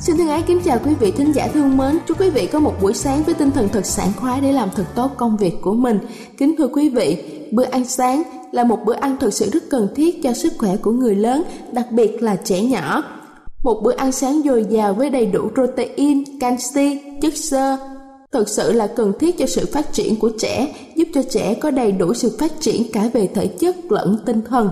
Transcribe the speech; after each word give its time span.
Xin 0.00 0.16
thân 0.16 0.28
ái 0.28 0.42
kính 0.46 0.60
chào 0.64 0.78
quý 0.84 0.94
vị 1.00 1.10
thính 1.10 1.32
giả 1.32 1.48
thương 1.54 1.76
mến. 1.76 1.98
Chúc 2.06 2.20
quý 2.20 2.30
vị 2.30 2.46
có 2.52 2.60
một 2.60 2.74
buổi 2.82 2.94
sáng 2.94 3.22
với 3.22 3.34
tinh 3.34 3.50
thần 3.50 3.68
thật 3.68 3.86
sảng 3.86 4.12
khoái 4.16 4.40
để 4.40 4.52
làm 4.52 4.68
thật 4.74 4.84
tốt 4.94 5.10
công 5.16 5.36
việc 5.36 5.54
của 5.60 5.72
mình. 5.72 5.98
Kính 6.38 6.54
thưa 6.58 6.68
quý 6.68 6.88
vị, 6.88 7.22
bữa 7.52 7.64
ăn 7.64 7.84
sáng 7.84 8.22
là 8.52 8.64
một 8.64 8.78
bữa 8.84 8.94
ăn 8.94 9.16
thực 9.20 9.34
sự 9.34 9.50
rất 9.52 9.62
cần 9.70 9.88
thiết 9.94 10.22
cho 10.22 10.32
sức 10.32 10.52
khỏe 10.58 10.76
của 10.76 10.90
người 10.90 11.14
lớn, 11.14 11.42
đặc 11.72 11.86
biệt 11.90 12.22
là 12.22 12.36
trẻ 12.36 12.62
nhỏ. 12.62 13.02
Một 13.62 13.80
bữa 13.82 13.94
ăn 13.96 14.12
sáng 14.12 14.42
dồi 14.44 14.66
dào 14.70 14.94
với 14.94 15.10
đầy 15.10 15.26
đủ 15.26 15.50
protein, 15.54 16.38
canxi, 16.40 17.00
chất 17.22 17.36
xơ, 17.36 17.76
thực 18.32 18.48
sự 18.48 18.72
là 18.72 18.86
cần 18.86 19.12
thiết 19.20 19.38
cho 19.38 19.46
sự 19.46 19.66
phát 19.72 19.92
triển 19.92 20.16
của 20.16 20.30
trẻ, 20.38 20.74
giúp 20.96 21.08
cho 21.14 21.22
trẻ 21.30 21.54
có 21.54 21.70
đầy 21.70 21.92
đủ 21.92 22.14
sự 22.14 22.36
phát 22.38 22.52
triển 22.60 22.92
cả 22.92 23.08
về 23.12 23.28
thể 23.34 23.46
chất 23.46 23.76
lẫn 23.92 24.18
tinh 24.26 24.42
thần. 24.48 24.70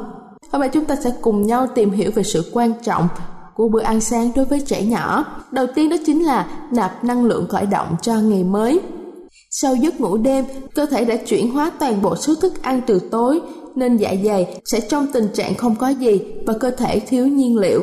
Hôm 0.53 0.61
nay 0.61 0.71
chúng 0.73 0.85
ta 0.85 0.97
sẽ 1.05 1.11
cùng 1.21 1.47
nhau 1.47 1.67
tìm 1.75 1.91
hiểu 1.91 2.11
về 2.15 2.23
sự 2.23 2.51
quan 2.53 2.73
trọng 2.83 3.09
của 3.59 3.69
bữa 3.69 3.83
ăn 3.83 4.01
sáng 4.01 4.31
đối 4.37 4.45
với 4.45 4.61
trẻ 4.61 4.83
nhỏ. 4.83 5.25
Đầu 5.51 5.67
tiên 5.75 5.89
đó 5.89 5.97
chính 6.07 6.25
là 6.25 6.47
nạp 6.73 7.05
năng 7.05 7.25
lượng 7.25 7.47
khởi 7.49 7.67
động 7.67 7.97
cho 8.03 8.15
ngày 8.15 8.45
mới. 8.45 8.81
Sau 9.51 9.75
giấc 9.75 10.01
ngủ 10.01 10.17
đêm, 10.17 10.45
cơ 10.75 10.87
thể 10.87 11.05
đã 11.05 11.17
chuyển 11.17 11.51
hóa 11.51 11.71
toàn 11.79 12.03
bộ 12.03 12.17
số 12.17 12.35
thức 12.35 12.63
ăn 12.63 12.81
từ 12.87 13.01
tối, 13.11 13.41
nên 13.75 13.97
dạ 13.97 14.15
dày 14.25 14.61
sẽ 14.65 14.81
trong 14.81 15.07
tình 15.13 15.29
trạng 15.35 15.55
không 15.55 15.77
có 15.77 15.89
gì 15.89 16.21
và 16.47 16.53
cơ 16.61 16.71
thể 16.71 17.01
thiếu 17.01 17.27
nhiên 17.27 17.59
liệu. 17.59 17.83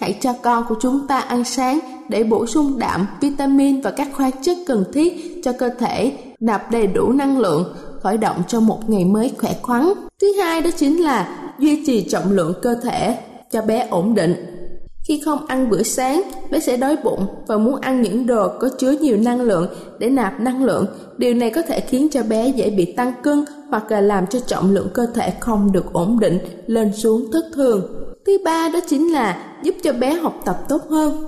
Hãy 0.00 0.18
cho 0.20 0.32
con 0.42 0.64
của 0.68 0.74
chúng 0.80 1.06
ta 1.06 1.18
ăn 1.18 1.44
sáng 1.44 1.78
để 2.08 2.24
bổ 2.24 2.46
sung 2.46 2.78
đạm, 2.78 3.06
vitamin 3.20 3.80
và 3.80 3.90
các 3.90 4.08
khoáng 4.12 4.42
chất 4.42 4.58
cần 4.66 4.84
thiết 4.92 5.40
cho 5.44 5.52
cơ 5.52 5.68
thể 5.78 6.12
nạp 6.40 6.70
đầy 6.70 6.86
đủ 6.86 7.12
năng 7.12 7.38
lượng, 7.38 7.74
khởi 8.00 8.16
động 8.18 8.42
cho 8.48 8.60
một 8.60 8.90
ngày 8.90 9.04
mới 9.04 9.32
khỏe 9.38 9.54
khoắn. 9.62 9.92
Thứ 10.20 10.32
hai 10.40 10.60
đó 10.60 10.70
chính 10.76 11.02
là 11.02 11.50
duy 11.58 11.86
trì 11.86 12.08
trọng 12.08 12.32
lượng 12.32 12.54
cơ 12.62 12.74
thể 12.82 13.18
cho 13.50 13.62
bé 13.62 13.86
ổn 13.90 14.14
định 14.14 14.51
khi 15.04 15.22
không 15.24 15.46
ăn 15.46 15.70
bữa 15.70 15.82
sáng, 15.82 16.22
bé 16.50 16.60
sẽ 16.60 16.76
đói 16.76 16.96
bụng 17.04 17.26
và 17.46 17.56
muốn 17.56 17.80
ăn 17.80 18.02
những 18.02 18.26
đồ 18.26 18.48
có 18.60 18.68
chứa 18.78 18.90
nhiều 18.90 19.16
năng 19.16 19.40
lượng 19.40 19.66
để 19.98 20.10
nạp 20.10 20.40
năng 20.40 20.64
lượng. 20.64 20.86
Điều 21.16 21.34
này 21.34 21.50
có 21.50 21.62
thể 21.62 21.80
khiến 21.80 22.08
cho 22.10 22.22
bé 22.22 22.48
dễ 22.48 22.70
bị 22.70 22.92
tăng 22.92 23.12
cân 23.22 23.44
hoặc 23.68 23.90
là 23.90 24.00
làm 24.00 24.26
cho 24.26 24.40
trọng 24.40 24.72
lượng 24.74 24.88
cơ 24.94 25.06
thể 25.14 25.32
không 25.40 25.72
được 25.72 25.92
ổn 25.92 26.20
định, 26.20 26.38
lên 26.66 26.92
xuống 26.96 27.32
thất 27.32 27.44
thường. 27.54 27.82
Thứ 28.26 28.38
ba 28.44 28.68
đó 28.68 28.80
chính 28.88 29.12
là 29.12 29.56
giúp 29.62 29.74
cho 29.82 29.92
bé 29.92 30.12
học 30.12 30.42
tập 30.44 30.56
tốt 30.68 30.82
hơn. 30.90 31.24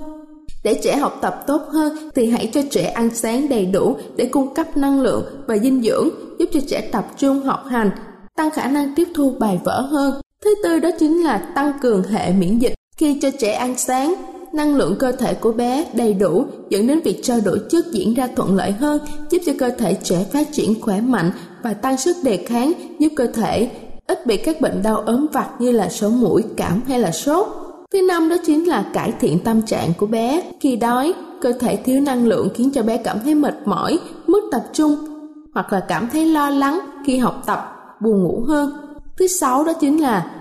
Để 0.63 0.79
trẻ 0.83 0.97
học 0.97 1.17
tập 1.21 1.43
tốt 1.47 1.61
hơn 1.69 2.09
thì 2.15 2.29
hãy 2.29 2.51
cho 2.53 2.61
trẻ 2.71 2.83
ăn 2.83 3.09
sáng 3.13 3.49
đầy 3.49 3.65
đủ 3.65 3.95
để 4.15 4.25
cung 4.25 4.53
cấp 4.53 4.77
năng 4.77 5.01
lượng 5.01 5.23
và 5.47 5.57
dinh 5.57 5.81
dưỡng, 5.83 6.09
giúp 6.39 6.49
cho 6.53 6.59
trẻ 6.67 6.89
tập 6.91 7.05
trung 7.17 7.41
học 7.41 7.63
hành, 7.69 7.91
tăng 8.35 8.51
khả 8.51 8.67
năng 8.67 8.95
tiếp 8.95 9.07
thu 9.15 9.33
bài 9.39 9.59
vở 9.63 9.81
hơn. 9.81 10.21
Thứ 10.43 10.55
tư 10.63 10.79
đó 10.79 10.89
chính 10.99 11.23
là 11.23 11.37
tăng 11.55 11.71
cường 11.81 12.03
hệ 12.03 12.31
miễn 12.31 12.59
dịch. 12.59 12.73
Khi 12.97 13.19
cho 13.21 13.29
trẻ 13.39 13.53
ăn 13.53 13.77
sáng, 13.77 14.15
năng 14.53 14.75
lượng 14.75 14.95
cơ 14.99 15.11
thể 15.11 15.33
của 15.33 15.51
bé 15.51 15.85
đầy 15.93 16.13
đủ 16.13 16.45
dẫn 16.69 16.87
đến 16.87 16.99
việc 17.01 17.19
trao 17.23 17.39
đổi 17.45 17.59
chất 17.69 17.85
diễn 17.91 18.13
ra 18.13 18.27
thuận 18.35 18.55
lợi 18.55 18.71
hơn, 18.71 19.01
giúp 19.29 19.39
cho 19.45 19.51
cơ 19.59 19.69
thể 19.69 19.97
trẻ 20.03 20.25
phát 20.33 20.47
triển 20.51 20.81
khỏe 20.81 21.01
mạnh 21.01 21.31
và 21.63 21.73
tăng 21.73 21.97
sức 21.97 22.15
đề 22.23 22.37
kháng, 22.37 22.73
giúp 22.99 23.09
cơ 23.15 23.27
thể 23.27 23.69
ít 24.07 24.25
bị 24.27 24.37
các 24.37 24.61
bệnh 24.61 24.83
đau 24.83 24.97
ốm 24.97 25.27
vặt 25.33 25.49
như 25.59 25.71
là 25.71 25.89
sổ 25.89 26.09
mũi, 26.09 26.43
cảm 26.57 26.81
hay 26.87 26.99
là 26.99 27.11
sốt. 27.11 27.47
Thứ 27.91 28.01
năm 28.01 28.29
đó 28.29 28.35
chính 28.45 28.67
là 28.67 28.85
cải 28.93 29.13
thiện 29.19 29.39
tâm 29.39 29.61
trạng 29.61 29.93
của 29.97 30.07
bé. 30.07 30.51
Khi 30.59 30.75
đói, 30.75 31.13
cơ 31.41 31.51
thể 31.59 31.75
thiếu 31.75 32.01
năng 32.01 32.27
lượng 32.27 32.49
khiến 32.55 32.71
cho 32.71 32.83
bé 32.83 32.97
cảm 32.97 33.19
thấy 33.23 33.35
mệt 33.35 33.55
mỏi, 33.65 33.99
mất 34.27 34.43
tập 34.51 34.63
trung 34.73 34.95
hoặc 35.53 35.73
là 35.73 35.79
cảm 35.79 36.07
thấy 36.11 36.25
lo 36.25 36.49
lắng 36.49 36.79
khi 37.05 37.17
học 37.17 37.43
tập, 37.45 37.75
buồn 38.01 38.23
ngủ 38.23 38.43
hơn. 38.47 38.71
Thứ 39.17 39.27
sáu 39.27 39.63
đó 39.63 39.73
chính 39.73 40.01
là 40.01 40.31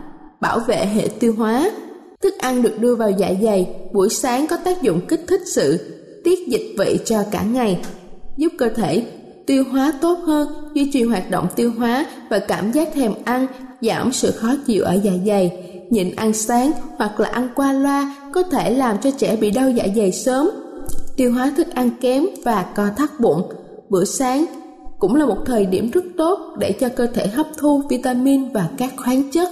bảo 0.40 0.58
vệ 0.58 0.76
hệ 0.76 1.08
tiêu 1.20 1.34
hóa 1.38 1.70
Thức 2.24 2.38
ăn 2.38 2.62
được 2.62 2.78
đưa 2.78 2.94
vào 2.94 3.10
dạ 3.10 3.32
dày 3.42 3.68
buổi 3.92 4.08
sáng 4.08 4.46
có 4.46 4.56
tác 4.56 4.82
dụng 4.82 5.00
kích 5.08 5.24
thích 5.26 5.40
sự 5.46 5.78
tiết 6.24 6.48
dịch 6.48 6.74
vị 6.78 6.98
cho 7.04 7.22
cả 7.30 7.42
ngày, 7.42 7.80
giúp 8.36 8.52
cơ 8.58 8.68
thể 8.68 9.06
tiêu 9.46 9.64
hóa 9.70 9.92
tốt 10.00 10.18
hơn, 10.24 10.48
duy 10.74 10.90
trì 10.92 11.02
hoạt 11.02 11.30
động 11.30 11.46
tiêu 11.56 11.72
hóa 11.78 12.06
và 12.30 12.38
cảm 12.38 12.72
giác 12.72 12.88
thèm 12.94 13.12
ăn, 13.24 13.46
giảm 13.80 14.12
sự 14.12 14.30
khó 14.30 14.54
chịu 14.66 14.84
ở 14.84 14.98
dạ 15.02 15.12
dày. 15.26 15.52
Nhịn 15.90 16.14
ăn 16.16 16.32
sáng 16.32 16.72
hoặc 16.96 17.20
là 17.20 17.28
ăn 17.28 17.48
qua 17.54 17.72
loa 17.72 18.16
có 18.32 18.42
thể 18.42 18.70
làm 18.70 18.96
cho 18.98 19.10
trẻ 19.10 19.36
bị 19.36 19.50
đau 19.50 19.70
dạ 19.70 19.84
dày 19.96 20.12
sớm, 20.12 20.50
tiêu 21.16 21.32
hóa 21.32 21.52
thức 21.56 21.74
ăn 21.74 21.90
kém 22.00 22.26
và 22.44 22.66
co 22.76 22.88
thắt 22.96 23.20
bụng. 23.20 23.42
Bữa 23.88 24.04
sáng 24.04 24.44
cũng 24.98 25.14
là 25.14 25.26
một 25.26 25.38
thời 25.46 25.66
điểm 25.66 25.90
rất 25.90 26.04
tốt 26.16 26.38
để 26.58 26.72
cho 26.72 26.88
cơ 26.88 27.06
thể 27.06 27.26
hấp 27.26 27.46
thu 27.58 27.82
vitamin 27.90 28.52
và 28.52 28.68
các 28.78 28.92
khoáng 28.96 29.30
chất. 29.30 29.48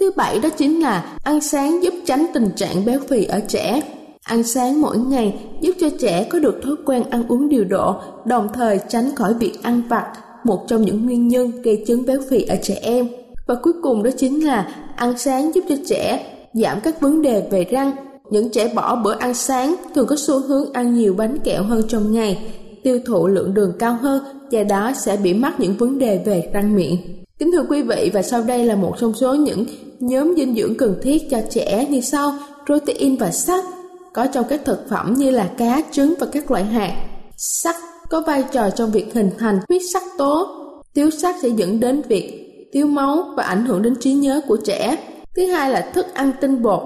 Thứ 0.00 0.10
bảy 0.16 0.38
đó 0.38 0.48
chính 0.48 0.80
là 0.80 1.16
ăn 1.24 1.40
sáng 1.40 1.82
giúp 1.82 1.94
tránh 2.06 2.26
tình 2.34 2.50
trạng 2.56 2.84
béo 2.84 3.00
phì 3.08 3.24
ở 3.24 3.40
trẻ. 3.48 3.80
Ăn 4.22 4.42
sáng 4.42 4.80
mỗi 4.80 4.98
ngày 4.98 5.38
giúp 5.60 5.72
cho 5.80 5.88
trẻ 6.00 6.24
có 6.30 6.38
được 6.38 6.60
thói 6.62 6.74
quen 6.86 7.02
ăn 7.10 7.22
uống 7.28 7.48
điều 7.48 7.64
độ, 7.64 7.94
đồng 8.24 8.48
thời 8.54 8.80
tránh 8.88 9.14
khỏi 9.14 9.34
việc 9.34 9.62
ăn 9.62 9.82
vặt, 9.88 10.06
một 10.44 10.64
trong 10.68 10.82
những 10.82 11.06
nguyên 11.06 11.28
nhân 11.28 11.62
gây 11.62 11.84
chứng 11.86 12.06
béo 12.06 12.18
phì 12.30 12.42
ở 12.42 12.56
trẻ 12.62 12.74
em. 12.82 13.08
Và 13.46 13.54
cuối 13.62 13.72
cùng 13.82 14.02
đó 14.02 14.10
chính 14.16 14.46
là 14.46 14.68
ăn 14.96 15.18
sáng 15.18 15.54
giúp 15.54 15.64
cho 15.68 15.74
trẻ 15.86 16.26
giảm 16.54 16.80
các 16.80 17.00
vấn 17.00 17.22
đề 17.22 17.48
về 17.50 17.64
răng. 17.64 17.92
Những 18.30 18.50
trẻ 18.50 18.72
bỏ 18.74 18.96
bữa 18.96 19.14
ăn 19.18 19.34
sáng 19.34 19.74
thường 19.94 20.06
có 20.06 20.16
xu 20.18 20.40
hướng 20.40 20.72
ăn 20.72 20.94
nhiều 20.94 21.14
bánh 21.14 21.38
kẹo 21.38 21.62
hơn 21.62 21.82
trong 21.88 22.12
ngày, 22.12 22.52
tiêu 22.82 23.00
thụ 23.06 23.26
lượng 23.26 23.54
đường 23.54 23.72
cao 23.78 23.98
hơn, 24.02 24.22
do 24.50 24.62
đó 24.62 24.92
sẽ 24.94 25.16
bị 25.16 25.34
mắc 25.34 25.60
những 25.60 25.76
vấn 25.76 25.98
đề 25.98 26.22
về 26.26 26.50
răng 26.52 26.74
miệng. 26.74 26.96
Kính 27.38 27.52
thưa 27.52 27.64
quý 27.68 27.82
vị 27.82 28.10
và 28.14 28.22
sau 28.22 28.42
đây 28.42 28.64
là 28.64 28.76
một 28.76 28.94
trong 29.00 29.14
số 29.14 29.34
những 29.34 29.66
nhóm 30.00 30.34
dinh 30.36 30.56
dưỡng 30.56 30.74
cần 30.74 30.94
thiết 31.02 31.30
cho 31.30 31.38
trẻ 31.50 31.86
như 31.90 32.00
sau: 32.00 32.34
protein 32.66 33.16
và 33.16 33.30
sắt 33.30 33.64
có 34.12 34.26
trong 34.26 34.44
các 34.48 34.60
thực 34.64 34.88
phẩm 34.88 35.14
như 35.18 35.30
là 35.30 35.50
cá, 35.58 35.82
trứng 35.92 36.14
và 36.20 36.26
các 36.32 36.50
loại 36.50 36.64
hạt. 36.64 36.92
Sắt 37.36 37.76
có 38.10 38.20
vai 38.20 38.44
trò 38.52 38.70
trong 38.70 38.90
việc 38.90 39.14
hình 39.14 39.30
thành 39.38 39.60
huyết 39.68 39.82
sắc 39.92 40.02
tố. 40.18 40.46
Thiếu 40.94 41.10
sắt 41.10 41.34
sẽ 41.42 41.48
dẫn 41.48 41.80
đến 41.80 42.02
việc 42.08 42.52
thiếu 42.72 42.86
máu 42.86 43.24
và 43.36 43.42
ảnh 43.42 43.66
hưởng 43.66 43.82
đến 43.82 43.94
trí 44.00 44.12
nhớ 44.12 44.40
của 44.48 44.56
trẻ. 44.56 44.96
Thứ 45.36 45.46
hai 45.46 45.70
là 45.70 45.90
thức 45.94 46.06
ăn 46.14 46.32
tinh 46.40 46.62
bột. 46.62 46.80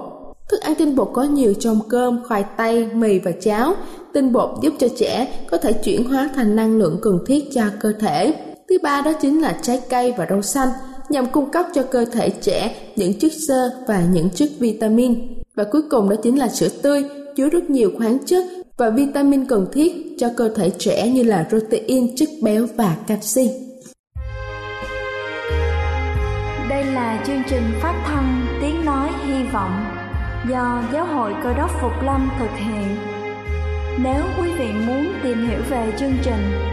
Thức 0.51 0.61
ăn 0.61 0.75
tinh 0.75 0.95
bột 0.95 1.09
có 1.13 1.23
nhiều 1.23 1.53
trong 1.59 1.79
cơm, 1.89 2.19
khoai 2.27 2.45
tây, 2.57 2.87
mì 2.93 3.19
và 3.19 3.31
cháo. 3.31 3.73
Tinh 4.13 4.33
bột 4.33 4.49
giúp 4.61 4.73
cho 4.79 4.87
trẻ 4.97 5.27
có 5.51 5.57
thể 5.57 5.73
chuyển 5.73 6.03
hóa 6.03 6.29
thành 6.35 6.55
năng 6.55 6.77
lượng 6.77 6.97
cần 7.01 7.19
thiết 7.27 7.43
cho 7.53 7.63
cơ 7.79 7.93
thể. 7.99 8.33
Thứ 8.73 8.79
ba 8.83 9.01
đó 9.01 9.13
chính 9.21 9.41
là 9.41 9.57
trái 9.61 9.81
cây 9.89 10.13
và 10.17 10.27
rau 10.29 10.41
xanh 10.41 10.69
nhằm 11.09 11.25
cung 11.25 11.51
cấp 11.51 11.65
cho 11.73 11.83
cơ 11.83 12.05
thể 12.05 12.29
trẻ 12.29 12.75
những 12.95 13.19
chất 13.19 13.31
xơ 13.47 13.69
và 13.87 14.03
những 14.11 14.29
chất 14.29 14.49
vitamin. 14.59 15.43
Và 15.55 15.63
cuối 15.71 15.81
cùng 15.89 16.09
đó 16.09 16.15
chính 16.23 16.39
là 16.39 16.47
sữa 16.47 16.67
tươi 16.81 17.03
chứa 17.35 17.49
rất 17.49 17.69
nhiều 17.69 17.91
khoáng 17.97 18.17
chất 18.25 18.45
và 18.77 18.89
vitamin 18.89 19.45
cần 19.45 19.67
thiết 19.73 20.15
cho 20.19 20.29
cơ 20.37 20.49
thể 20.55 20.69
trẻ 20.69 21.09
như 21.09 21.23
là 21.23 21.45
protein, 21.49 22.15
chất 22.15 22.29
béo 22.43 22.65
và 22.75 22.95
canxi. 23.07 23.49
Đây 26.69 26.85
là 26.85 27.23
chương 27.27 27.43
trình 27.49 27.63
phát 27.81 28.03
thanh 28.05 28.45
Tiếng 28.61 28.85
Nói 28.85 29.09
Hy 29.27 29.43
Vọng 29.53 29.85
do 30.49 30.83
Giáo 30.93 31.05
hội 31.05 31.33
Cơ 31.43 31.53
đốc 31.53 31.71
Phục 31.81 32.03
Lâm 32.05 32.29
thực 32.39 32.51
hiện. 32.55 32.97
Nếu 34.03 34.23
quý 34.41 34.49
vị 34.59 34.67
muốn 34.87 35.13
tìm 35.23 35.49
hiểu 35.49 35.59
về 35.69 35.93
chương 35.99 36.13
trình 36.23 36.72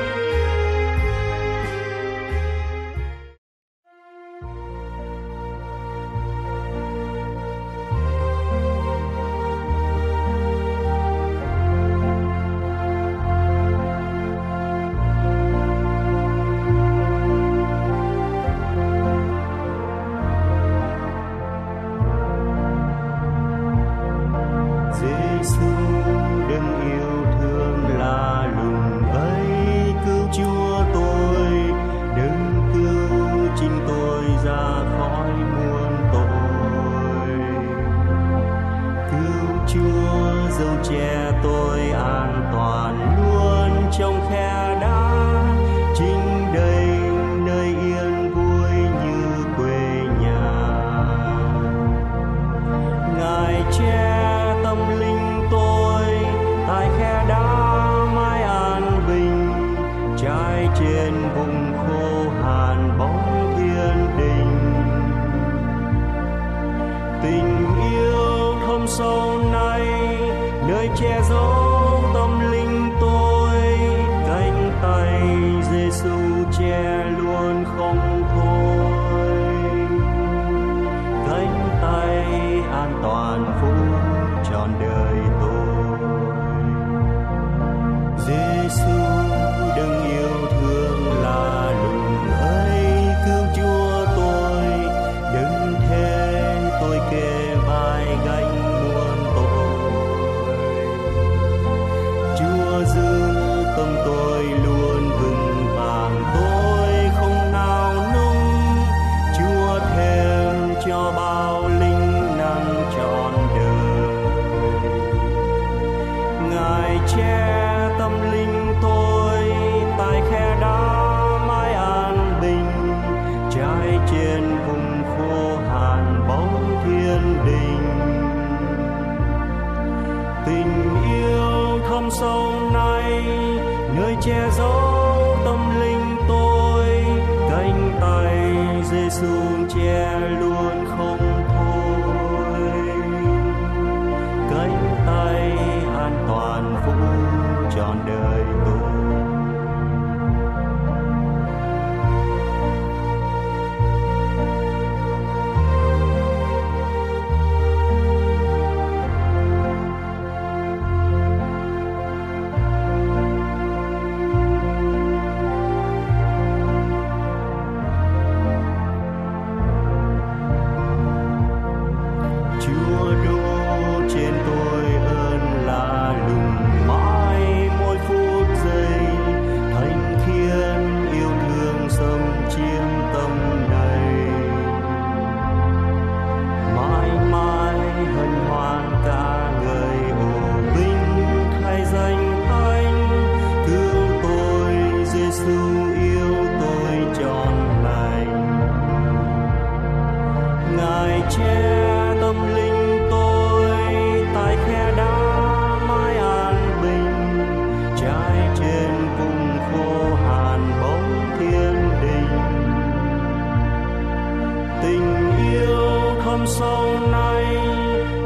non 216.41 216.47
sâu 216.47 216.99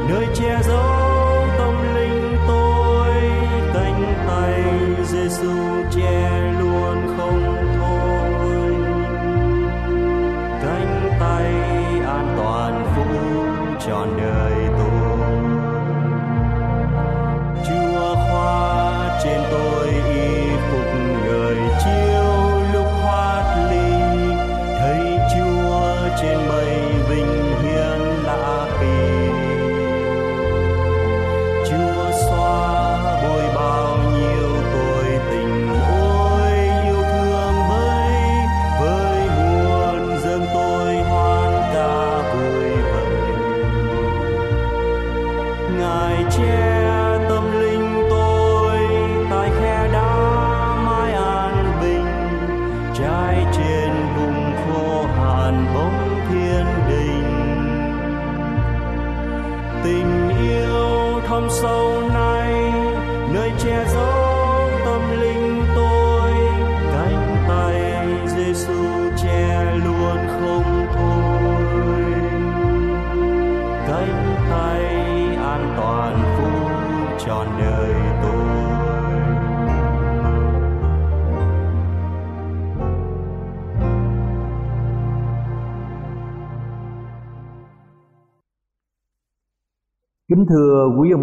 nơi 0.08 0.26
che 0.34 0.62
giấu 0.62 1.46
tâm 1.58 1.94
linh 1.94 2.36
tôi, 2.48 3.12
cánh 3.74 4.14
tay 4.28 4.62
Giêsu 5.10 5.82
che 5.96 6.52
luôn 6.60 7.16
không 7.16 7.56
thôi 7.78 8.74
cánh 10.62 11.16
tay 11.20 11.52
an 12.06 12.34
toàn 12.36 12.86
phủ 12.96 13.04
trọn 13.86 14.08
đời. 14.18 14.35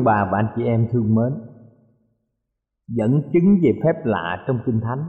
Ông 0.03 0.05
bà 0.05 0.29
và 0.31 0.37
anh 0.37 0.53
chị 0.55 0.63
em 0.63 0.87
thương 0.91 1.15
mến, 1.15 1.33
Dẫn 2.87 3.21
chứng 3.33 3.55
về 3.63 3.79
phép 3.83 4.05
lạ 4.05 4.43
trong 4.47 4.59
Kinh 4.65 4.79
Thánh, 4.81 5.03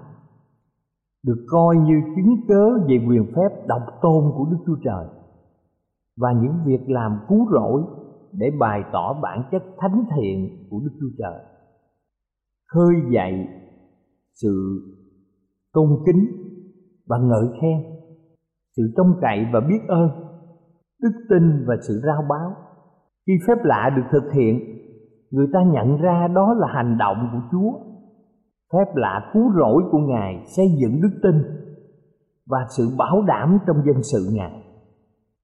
Được 1.27 1.47
coi 1.49 1.77
như 1.77 1.95
chứng 2.17 2.35
cớ 2.49 2.87
về 2.89 3.07
quyền 3.09 3.33
phép 3.37 3.67
độc 3.67 3.83
tôn 4.03 4.33
của 4.37 4.45
Đức 4.51 4.59
Chúa 4.67 4.77
Trời 4.85 5.07
Và 6.17 6.33
những 6.33 6.59
việc 6.67 6.81
làm 6.87 7.19
cứu 7.29 7.47
rỗi 7.53 7.83
để 8.33 8.51
bày 8.61 8.83
tỏ 8.93 9.21
bản 9.23 9.43
chất 9.53 9.63
thánh 9.79 10.05
thiện 10.17 10.67
của 10.71 10.81
Đức 10.81 10.91
Chúa 11.01 11.17
Trời. 11.19 11.43
Khơi 12.69 12.95
dậy 13.11 13.49
sự 14.43 14.81
tôn 15.73 15.89
kính 16.07 16.27
và 17.07 17.19
ngợi 17.19 17.59
khen, 17.61 17.83
Sự 18.77 18.83
trông 18.97 19.15
cậy 19.21 19.47
và 19.53 19.61
biết 19.61 19.81
ơn, 19.89 20.09
Đức 21.03 21.13
tin 21.29 21.65
và 21.67 21.75
sự 21.89 22.01
rao 22.07 22.23
báo. 22.29 22.57
Khi 23.27 23.33
phép 23.47 23.65
lạ 23.65 23.91
được 23.97 24.03
thực 24.13 24.33
hiện 24.33 24.74
người 25.31 25.47
ta 25.53 25.63
nhận 25.63 25.97
ra 25.97 26.29
đó 26.35 26.55
là 26.55 26.67
hành 26.75 26.99
động 26.99 27.29
của 27.33 27.41
chúa. 27.53 27.73
Phép 28.73 28.95
lạ 28.95 29.31
cứu 29.33 29.53
rỗi 29.59 29.83
của 29.91 29.99
ngài 29.99 30.45
xây 30.47 30.67
dựng 30.81 31.01
đức 31.03 31.19
tin 31.23 31.35
và 32.47 32.59
sự 32.77 32.89
bảo 32.99 33.23
đảm 33.23 33.59
trong 33.67 33.77
dân 33.87 34.03
sự 34.03 34.29
ngài. 34.33 34.63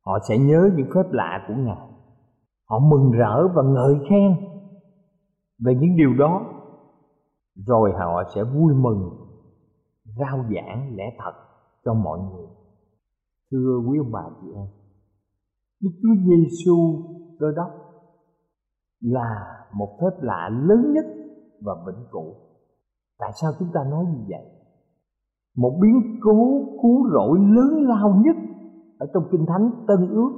Họ 0.07 0.19
sẽ 0.29 0.39
nhớ 0.39 0.71
những 0.77 0.89
phép 0.95 1.13
lạ 1.13 1.45
của 1.49 1.55
ngài. 1.55 1.89
Họ 2.69 2.79
mừng 2.79 3.11
rỡ 3.11 3.49
và 3.55 3.63
ngợi 3.63 3.95
khen 4.11 4.37
về 5.65 5.75
những 5.75 5.97
điều 5.97 6.15
đó. 6.19 6.43
Rồi 7.67 7.93
họ 7.99 8.23
sẽ 8.35 8.45
vui 8.45 8.75
mừng, 8.75 9.11
rao 10.19 10.45
giảng 10.55 10.97
lẽ 10.97 11.05
thật 11.19 11.33
cho 11.85 11.95
mọi 11.95 12.19
người. 12.19 12.47
Thưa 13.51 13.81
quý 13.89 13.99
ông 13.99 14.13
bà 14.13 14.23
chị 14.41 14.47
em, 14.55 14.67
đức 15.83 15.91
chúa 16.03 16.15
giêsu 16.27 16.77
cơ 17.41 17.47
đốc 17.57 17.90
là 19.01 19.57
một 19.73 19.99
phép 20.01 20.23
lạ 20.23 20.51
lớn 20.53 20.93
nhất 20.93 21.05
và 21.61 21.73
vĩnh 21.87 22.05
cửu. 22.13 22.35
Tại 23.19 23.31
sao 23.41 23.53
chúng 23.59 23.69
ta 23.75 23.81
nói 23.91 24.05
như 24.05 24.25
vậy? 24.29 24.47
Một 25.57 25.79
biến 25.83 26.21
cố 26.23 26.61
cứu 26.83 27.11
rỗi 27.13 27.39
lớn 27.39 27.89
lao 27.89 28.23
nhất 28.25 28.37
ở 28.99 29.07
trong 29.15 29.23
kinh 29.33 29.47
thánh 29.47 29.71
tân 29.89 30.09
ước 30.09 30.31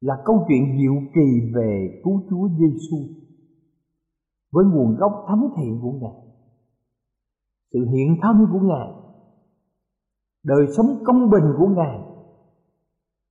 là 0.00 0.22
câu 0.24 0.44
chuyện 0.48 0.78
diệu 0.78 0.94
kỳ 1.14 1.52
về 1.54 2.00
cứu 2.04 2.22
chúa 2.30 2.48
giêsu 2.48 2.96
với 4.52 4.64
nguồn 4.64 4.96
gốc 4.96 5.24
thánh 5.28 5.48
thiện 5.56 5.80
của 5.82 5.92
ngài, 5.92 6.22
sự 7.72 7.78
hiện 7.90 8.16
thân 8.22 8.46
của 8.52 8.60
ngài, 8.60 8.92
đời 10.44 10.66
sống 10.76 10.86
công 11.04 11.30
bình 11.30 11.44
của 11.58 11.66
ngài 11.66 12.00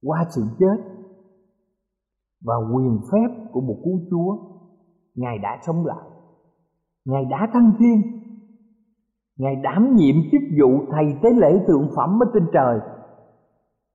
qua 0.03 0.25
sự 0.29 0.41
chết 0.59 0.92
và 2.43 2.55
quyền 2.73 2.99
phép 3.11 3.51
của 3.51 3.61
một 3.61 3.77
cứu 3.83 3.99
chúa, 4.09 4.37
ngài 5.15 5.37
đã 5.37 5.59
sống 5.61 5.85
lại. 5.85 6.07
Ngài 7.05 7.25
đã 7.25 7.49
thăng 7.53 7.71
thiên. 7.79 8.01
Ngài 9.37 9.55
đảm 9.55 9.95
nhiệm 9.95 10.15
chức 10.31 10.41
vụ 10.59 10.85
thầy 10.91 11.17
tế 11.21 11.29
lễ 11.29 11.63
thượng 11.67 11.89
phẩm 11.95 12.19
ở 12.23 12.25
trên 12.33 12.43
trời. 12.53 12.79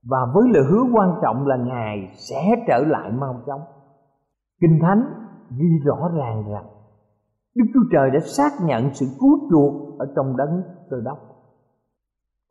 Và 0.03 0.19
với 0.35 0.49
lời 0.49 0.65
hứa 0.71 0.83
quan 0.93 1.19
trọng 1.23 1.47
là 1.47 1.57
ngài 1.57 2.13
sẽ 2.15 2.65
trở 2.69 2.79
lại 2.79 3.11
mau 3.13 3.43
chóng. 3.47 3.61
Kinh 4.61 4.79
thánh 4.83 5.03
ghi 5.59 5.69
rõ 5.85 6.11
ràng 6.17 6.45
rằng 6.53 6.67
đức 7.55 7.65
chúa 7.75 7.85
trời 7.93 8.11
đã 8.11 8.19
xác 8.21 8.51
nhận 8.65 8.95
sự 8.95 9.07
cứu 9.21 9.39
chuộc 9.51 9.99
ở 9.99 10.07
trong 10.17 10.37
đấng 10.37 10.63
cơ 10.91 10.97
đốc. 11.05 11.19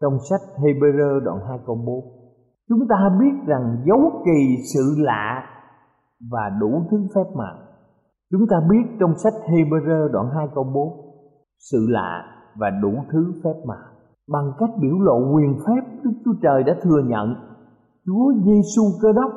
Trong 0.01 0.17
sách 0.29 0.41
Hebrew 0.57 1.19
đoạn 1.19 1.39
2 1.47 1.59
câu 1.65 1.75
4 1.75 2.17
Chúng 2.69 2.87
ta 2.89 3.09
biết 3.19 3.47
rằng 3.47 3.83
dấu 3.85 4.21
kỳ 4.25 4.55
sự 4.73 4.95
lạ 4.97 5.56
và 6.31 6.50
đủ 6.59 6.81
thứ 6.91 6.97
phép 7.15 7.25
mà 7.36 7.55
Chúng 8.31 8.41
ta 8.50 8.57
biết 8.69 8.97
trong 9.00 9.15
sách 9.15 9.33
Hebrew 9.33 10.07
đoạn 10.12 10.29
2 10.36 10.47
câu 10.55 10.63
4 10.63 10.74
sự 11.71 11.88
lạ 11.89 12.25
và 12.55 12.69
đủ 12.69 12.93
thứ 13.12 13.33
phép 13.43 13.53
mà 13.65 13.75
Bằng 14.27 14.51
cách 14.57 14.69
biểu 14.81 15.00
lộ 15.00 15.33
quyền 15.36 15.59
phép 15.67 15.81
Đức 16.03 16.12
Chúa 16.25 16.33
Trời 16.41 16.63
đã 16.63 16.75
thừa 16.81 17.01
nhận 17.05 17.36
Chúa 18.05 18.33
Giêsu 18.45 18.83
Cơ 19.01 19.13
Đốc. 19.13 19.31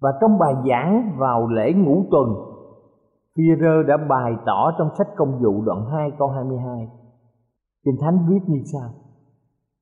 Và 0.00 0.10
trong 0.20 0.38
bài 0.38 0.54
giảng 0.68 1.16
vào 1.18 1.48
lễ 1.48 1.72
ngũ 1.72 2.04
tuần, 2.10 2.28
Phi-rơ 3.36 3.82
đã 3.82 3.96
bày 4.08 4.32
tỏ 4.46 4.72
trong 4.78 4.88
sách 4.98 5.06
Công 5.16 5.42
vụ 5.42 5.62
đoạn 5.64 5.86
2 5.92 6.10
câu 6.18 6.28
22. 6.28 6.88
Kinh 7.84 7.96
Thánh 8.00 8.26
viết 8.28 8.38
như 8.46 8.58
sau: 8.72 8.90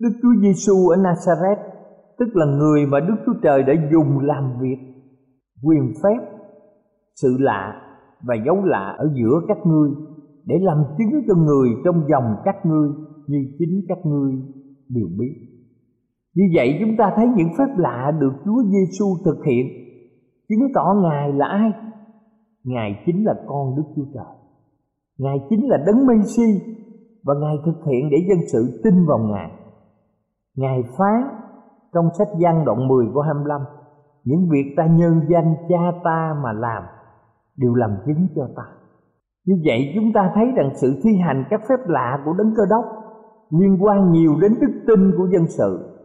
Đức 0.00 0.10
Chúa 0.22 0.40
Giêsu 0.42 0.88
ở 0.88 0.96
Nazareth, 0.96 1.62
tức 2.18 2.26
là 2.34 2.46
người 2.46 2.86
mà 2.86 3.00
Đức 3.00 3.16
Chúa 3.26 3.40
Trời 3.42 3.62
đã 3.62 3.72
dùng 3.92 4.18
làm 4.18 4.58
việc 4.60 4.93
quyền 5.62 5.92
phép, 6.02 6.26
sự 7.14 7.36
lạ 7.40 7.80
và 8.22 8.34
dấu 8.46 8.64
lạ 8.64 8.94
ở 8.98 9.12
giữa 9.14 9.40
các 9.48 9.58
ngươi 9.66 9.90
để 10.44 10.56
làm 10.60 10.84
chứng 10.98 11.22
cho 11.28 11.34
người 11.34 11.68
trong 11.84 12.04
dòng 12.10 12.36
các 12.44 12.66
ngươi 12.66 12.88
như 13.26 13.38
chính 13.58 13.80
các 13.88 13.98
ngươi 14.04 14.32
đều 14.88 15.06
biết. 15.18 15.34
Như 16.34 16.44
vậy 16.54 16.78
chúng 16.80 16.96
ta 16.98 17.12
thấy 17.16 17.26
những 17.36 17.48
phép 17.58 17.74
lạ 17.76 18.12
được 18.20 18.32
Chúa 18.44 18.62
Giêsu 18.62 19.06
thực 19.24 19.44
hiện 19.44 19.66
chứng 20.48 20.72
tỏ 20.74 20.94
Ngài 21.02 21.32
là 21.32 21.46
ai? 21.46 21.72
Ngài 22.64 23.02
chính 23.06 23.24
là 23.24 23.34
con 23.46 23.76
Đức 23.76 23.82
Chúa 23.96 24.04
Trời. 24.14 24.34
Ngài 25.18 25.36
chính 25.50 25.68
là 25.68 25.76
đấng 25.86 26.06
Mêsi 26.06 26.60
và 27.24 27.34
Ngài 27.40 27.56
thực 27.66 27.84
hiện 27.86 28.10
để 28.10 28.18
dân 28.28 28.38
sự 28.52 28.80
tin 28.84 28.94
vào 29.08 29.18
Ngài. 29.18 29.50
Ngài 30.56 30.82
phán 30.98 31.22
trong 31.94 32.08
sách 32.18 32.28
Giăng 32.38 32.64
đoạn 32.64 32.88
10 32.88 33.06
câu 33.14 33.22
25 33.22 33.60
những 34.24 34.48
việc 34.50 34.74
ta 34.76 34.86
nhân 34.86 35.20
danh 35.28 35.54
cha 35.68 35.92
ta 36.04 36.36
mà 36.42 36.52
làm 36.52 36.82
đều 37.56 37.74
làm 37.74 37.90
chứng 38.06 38.26
cho 38.36 38.48
ta. 38.56 38.62
Như 39.46 39.54
vậy 39.66 39.92
chúng 39.94 40.12
ta 40.14 40.32
thấy 40.34 40.52
rằng 40.56 40.70
sự 40.74 41.00
thi 41.04 41.16
hành 41.16 41.44
các 41.50 41.60
phép 41.68 41.88
lạ 41.88 42.22
của 42.24 42.32
đấng 42.32 42.54
cơ 42.56 42.62
đốc 42.70 42.84
liên 43.50 43.84
quan 43.84 44.12
nhiều 44.12 44.32
đến 44.40 44.54
đức 44.60 44.82
tin 44.86 45.12
của 45.18 45.28
dân 45.32 45.46
sự. 45.46 46.00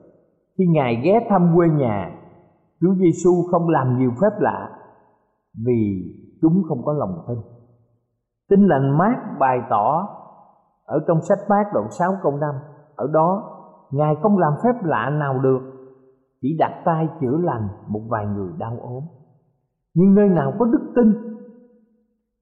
Khi 0.58 0.64
ngài 0.68 1.02
ghé 1.04 1.28
thăm 1.30 1.52
quê 1.56 1.68
nhà, 1.68 2.12
chúa 2.82 2.94
giêsu 2.96 3.32
không 3.52 3.70
làm 3.70 3.98
nhiều 3.98 4.12
phép 4.22 4.40
lạ 4.40 4.70
vì 5.66 6.04
chúng 6.42 6.64
không 6.68 6.86
có 6.86 6.94
lòng 6.94 7.24
tin. 7.28 7.38
Tin 8.50 8.68
lành 8.68 8.98
mát 8.98 9.16
bày 9.40 9.62
tỏ 9.70 10.08
ở 10.86 11.00
trong 11.08 11.22
sách 11.22 11.40
mát 11.50 11.64
đoạn 11.74 11.88
6 11.92 12.12
câu 12.24 12.38
5 12.38 12.56
ở 12.96 13.08
đó 13.14 13.56
ngài 13.92 14.16
không 14.22 14.38
làm 14.38 14.54
phép 14.64 14.84
lạ 14.84 15.10
nào 15.10 15.40
được 15.40 15.79
chỉ 16.42 16.56
đặt 16.60 16.82
tay 16.86 17.08
chữa 17.22 17.38
lành 17.44 17.68
một 17.88 18.02
vài 18.10 18.26
người 18.26 18.50
đau 18.58 18.78
ốm. 18.82 19.04
Nhưng 19.94 20.16
nơi 20.16 20.30
nào 20.30 20.54
có 20.60 20.66
đức 20.66 20.92
tin, 20.96 21.14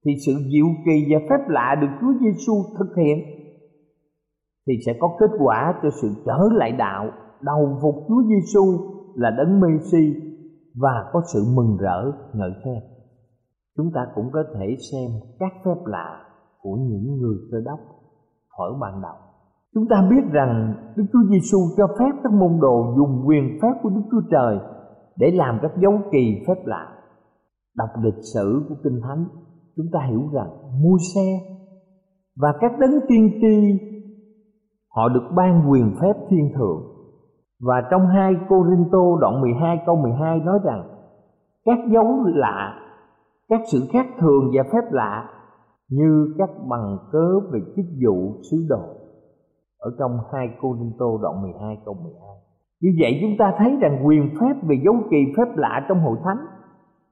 thì 0.06 0.12
sự 0.26 0.34
diệu 0.34 0.66
kỳ 0.86 1.14
và 1.14 1.20
phép 1.30 1.44
lạ 1.48 1.76
được 1.82 1.88
Chúa 2.02 2.14
Giêsu 2.22 2.54
thực 2.80 2.96
hiện, 2.98 3.18
thì 4.68 4.74
sẽ 4.86 4.94
có 5.00 5.18
kết 5.20 5.30
quả 5.40 5.80
cho 5.84 5.90
sự 6.02 6.08
trở 6.26 6.40
lại 6.52 6.72
đạo 6.72 7.12
đầu 7.42 7.78
phục 7.82 7.96
Chúa 8.08 8.24
Giêsu 8.28 8.64
là 9.16 9.32
đấng 9.38 9.62
Messi 9.62 10.14
và 10.76 11.10
có 11.14 11.22
sự 11.34 11.44
mừng 11.54 11.78
rỡ 11.78 12.12
ngợi 12.34 12.52
khen. 12.64 12.84
Chúng 13.78 13.92
ta 13.96 14.08
cũng 14.16 14.30
có 14.34 14.44
thể 14.56 14.76
xem 14.92 15.12
các 15.40 15.52
phép 15.66 15.86
lạ 15.86 16.26
của 16.62 16.76
những 16.76 17.18
người 17.18 17.38
cơ 17.52 17.58
đốc 17.66 17.80
thổi 18.58 18.74
ban 18.82 19.02
đầu 19.02 19.27
chúng 19.74 19.88
ta 19.90 20.08
biết 20.10 20.32
rằng 20.32 20.74
đức 20.96 21.06
chúa 21.14 21.24
giêsu 21.30 21.58
cho 21.78 21.88
phép 22.00 22.12
các 22.24 22.34
môn 22.34 22.60
đồ 22.62 22.94
dùng 22.98 23.24
quyền 23.28 23.60
phép 23.62 23.74
của 23.84 23.90
đức 23.90 24.02
chúa 24.12 24.22
trời 24.32 24.58
để 25.18 25.32
làm 25.32 25.60
các 25.62 25.72
dấu 25.78 25.94
kỳ 26.12 26.44
phép 26.48 26.66
lạ. 26.66 26.88
Đọc 27.78 27.90
lịch 28.04 28.24
sử 28.34 28.66
của 28.70 28.76
kinh 28.84 29.00
thánh 29.04 29.26
chúng 29.76 29.86
ta 29.94 30.00
hiểu 30.10 30.22
rằng 30.34 30.50
mua 30.82 30.98
xe 31.16 31.40
và 32.42 32.54
các 32.60 32.72
đấng 32.80 33.08
tiên 33.08 33.30
tri 33.42 33.80
họ 34.96 35.10
được 35.10 35.30
ban 35.36 35.72
quyền 35.72 35.96
phép 36.02 36.14
thiên 36.30 36.52
thượng. 36.58 36.84
Và 37.60 37.82
trong 37.92 38.08
hai 38.08 38.34
Cô-rin-tô 38.50 39.18
đoạn 39.22 39.42
12 39.42 39.82
câu 39.86 39.96
12 39.96 40.40
nói 40.40 40.60
rằng 40.64 40.84
các 41.66 41.78
dấu 41.92 42.24
lạ, 42.26 42.80
các 43.50 43.62
sự 43.72 43.80
khác 43.92 44.06
thường 44.20 44.52
và 44.54 44.64
phép 44.64 44.92
lạ 44.92 45.30
như 45.90 46.36
các 46.38 46.50
bằng 46.70 46.98
cớ 47.12 47.40
về 47.52 47.60
chức 47.76 47.86
vụ 48.06 48.42
sứ 48.52 48.58
đồ 48.70 48.97
ở 49.78 49.92
trong 50.00 50.12
hai 50.34 50.50
cô 50.62 50.74
linh 50.74 50.92
tô 51.00 51.20
đoạn 51.22 51.42
12 51.42 51.78
câu 51.86 51.94
12. 51.94 52.22
Như 52.82 52.90
vậy 53.02 53.20
chúng 53.22 53.38
ta 53.40 53.54
thấy 53.58 53.78
rằng 53.82 54.08
quyền 54.08 54.30
phép 54.40 54.54
về 54.68 54.76
dấu 54.86 54.96
kỳ 55.12 55.18
phép 55.38 55.56
lạ 55.56 55.86
trong 55.90 56.00
hội 56.00 56.18
thánh 56.24 56.38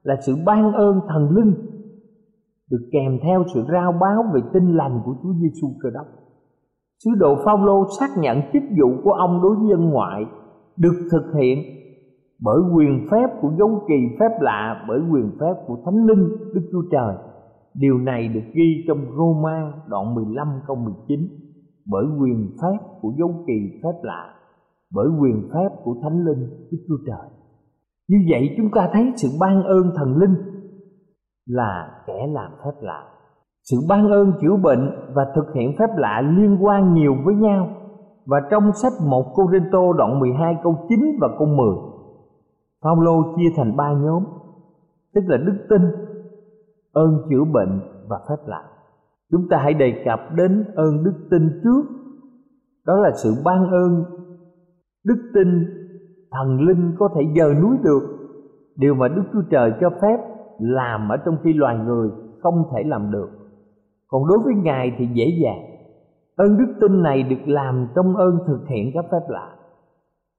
là 0.02 0.16
sự 0.26 0.34
ban 0.46 0.72
ơn 0.72 1.00
thần 1.08 1.30
linh 1.30 1.54
được 2.70 2.88
kèm 2.92 3.18
theo 3.22 3.44
sự 3.54 3.64
rao 3.72 3.92
báo 3.92 4.24
về 4.34 4.40
tin 4.52 4.76
lành 4.76 5.00
của 5.04 5.14
Chúa 5.22 5.32
Giêsu 5.32 5.68
Cơ 5.82 5.90
đốc. 5.90 6.06
Sứ 7.04 7.10
đồ 7.18 7.36
Phaolô 7.44 7.84
xác 8.00 8.08
nhận 8.18 8.40
chức 8.52 8.62
vụ 8.80 8.88
của 9.04 9.12
ông 9.12 9.42
đối 9.42 9.56
với 9.56 9.66
dân 9.70 9.90
ngoại 9.90 10.24
được 10.76 11.08
thực 11.12 11.32
hiện 11.34 11.58
bởi 12.40 12.58
quyền 12.74 13.06
phép 13.10 13.26
của 13.40 13.52
dấu 13.58 13.84
kỳ 13.88 14.16
phép 14.20 14.40
lạ, 14.40 14.84
bởi 14.88 15.00
quyền 15.10 15.30
phép 15.40 15.54
của 15.66 15.76
Thánh 15.84 16.06
Linh, 16.06 16.28
Đức 16.54 16.68
Chúa 16.72 16.82
Trời. 16.90 17.14
Điều 17.74 17.98
này 17.98 18.28
được 18.28 18.44
ghi 18.54 18.84
trong 18.88 18.98
Roma 19.16 19.72
đoạn 19.88 20.14
15 20.14 20.48
câu 20.66 20.76
19 20.76 21.20
bởi 21.90 22.04
quyền 22.20 22.56
phép 22.62 22.86
của 23.00 23.12
dấu 23.18 23.44
kỳ 23.46 23.80
phép 23.82 23.98
lạ 24.02 24.34
bởi 24.94 25.06
quyền 25.20 25.48
phép 25.54 25.68
của 25.84 25.94
Thánh 26.02 26.24
Linh 26.24 26.68
Đức 26.70 26.78
Chúa 26.88 26.96
Trời. 27.06 27.28
Như 28.08 28.16
vậy 28.30 28.54
chúng 28.56 28.70
ta 28.74 28.90
thấy 28.92 29.12
sự 29.16 29.28
ban 29.40 29.62
ơn 29.62 29.90
thần 29.96 30.16
linh 30.16 30.34
là 31.46 32.02
kẻ 32.06 32.26
làm 32.32 32.50
phép 32.64 32.80
lạ 32.80 33.04
sự 33.70 33.76
ban 33.88 34.10
ơn 34.10 34.32
chữa 34.40 34.56
bệnh 34.62 34.90
và 35.14 35.26
thực 35.34 35.54
hiện 35.54 35.72
phép 35.78 35.96
lạ 35.96 36.22
liên 36.36 36.64
quan 36.64 36.94
nhiều 36.94 37.14
với 37.24 37.34
nhau 37.34 37.68
và 38.26 38.40
trong 38.50 38.72
sách 38.72 38.92
1 39.06 39.32
Cô-rin-tô 39.34 39.92
đoạn 39.92 40.18
12 40.18 40.56
câu 40.62 40.86
9 40.88 40.98
và 41.20 41.28
câu 41.38 41.46
10 41.46 41.66
Phaolô 42.84 43.36
chia 43.36 43.48
thành 43.56 43.76
ba 43.76 43.92
nhóm 43.92 44.24
tức 45.16 45.22
là 45.26 45.36
đức 45.36 45.66
tin, 45.68 45.82
ơn 46.92 47.26
chữa 47.30 47.44
bệnh 47.52 47.80
và 48.08 48.16
phép 48.28 48.36
lạ. 48.46 48.62
Chúng 49.32 49.48
ta 49.50 49.56
hãy 49.62 49.74
đề 49.74 50.02
cập 50.04 50.20
đến 50.34 50.64
ơn 50.74 51.04
đức 51.04 51.14
tin 51.30 51.60
trước. 51.64 51.82
Đó 52.86 52.96
là 52.96 53.10
sự 53.22 53.34
ban 53.44 53.70
ơn. 53.70 54.04
Đức 55.04 55.30
tin 55.34 55.48
thần 56.30 56.60
linh 56.60 56.92
có 56.98 57.08
thể 57.14 57.22
dời 57.36 57.54
núi 57.54 57.76
được, 57.82 58.02
điều 58.76 58.94
mà 58.94 59.08
Đức 59.08 59.22
Chúa 59.32 59.42
Trời 59.50 59.72
cho 59.80 59.90
phép 59.90 60.18
làm 60.58 61.08
ở 61.08 61.16
trong 61.16 61.36
khi 61.44 61.52
loài 61.52 61.76
người 61.86 62.10
không 62.42 62.54
thể 62.72 62.82
làm 62.86 63.10
được. 63.10 63.28
Còn 64.08 64.22
đối 64.28 64.38
với 64.38 64.54
ngài 64.54 64.92
thì 64.98 65.06
dễ 65.06 65.38
dàng. 65.42 65.62
Ơn 66.36 66.58
đức 66.58 66.74
tin 66.80 67.02
này 67.02 67.22
được 67.22 67.48
làm 67.48 67.88
trong 67.94 68.16
ơn 68.16 68.38
thực 68.46 68.60
hiện 68.68 68.90
các 68.94 69.04
phép 69.12 69.26
lạ. 69.28 69.56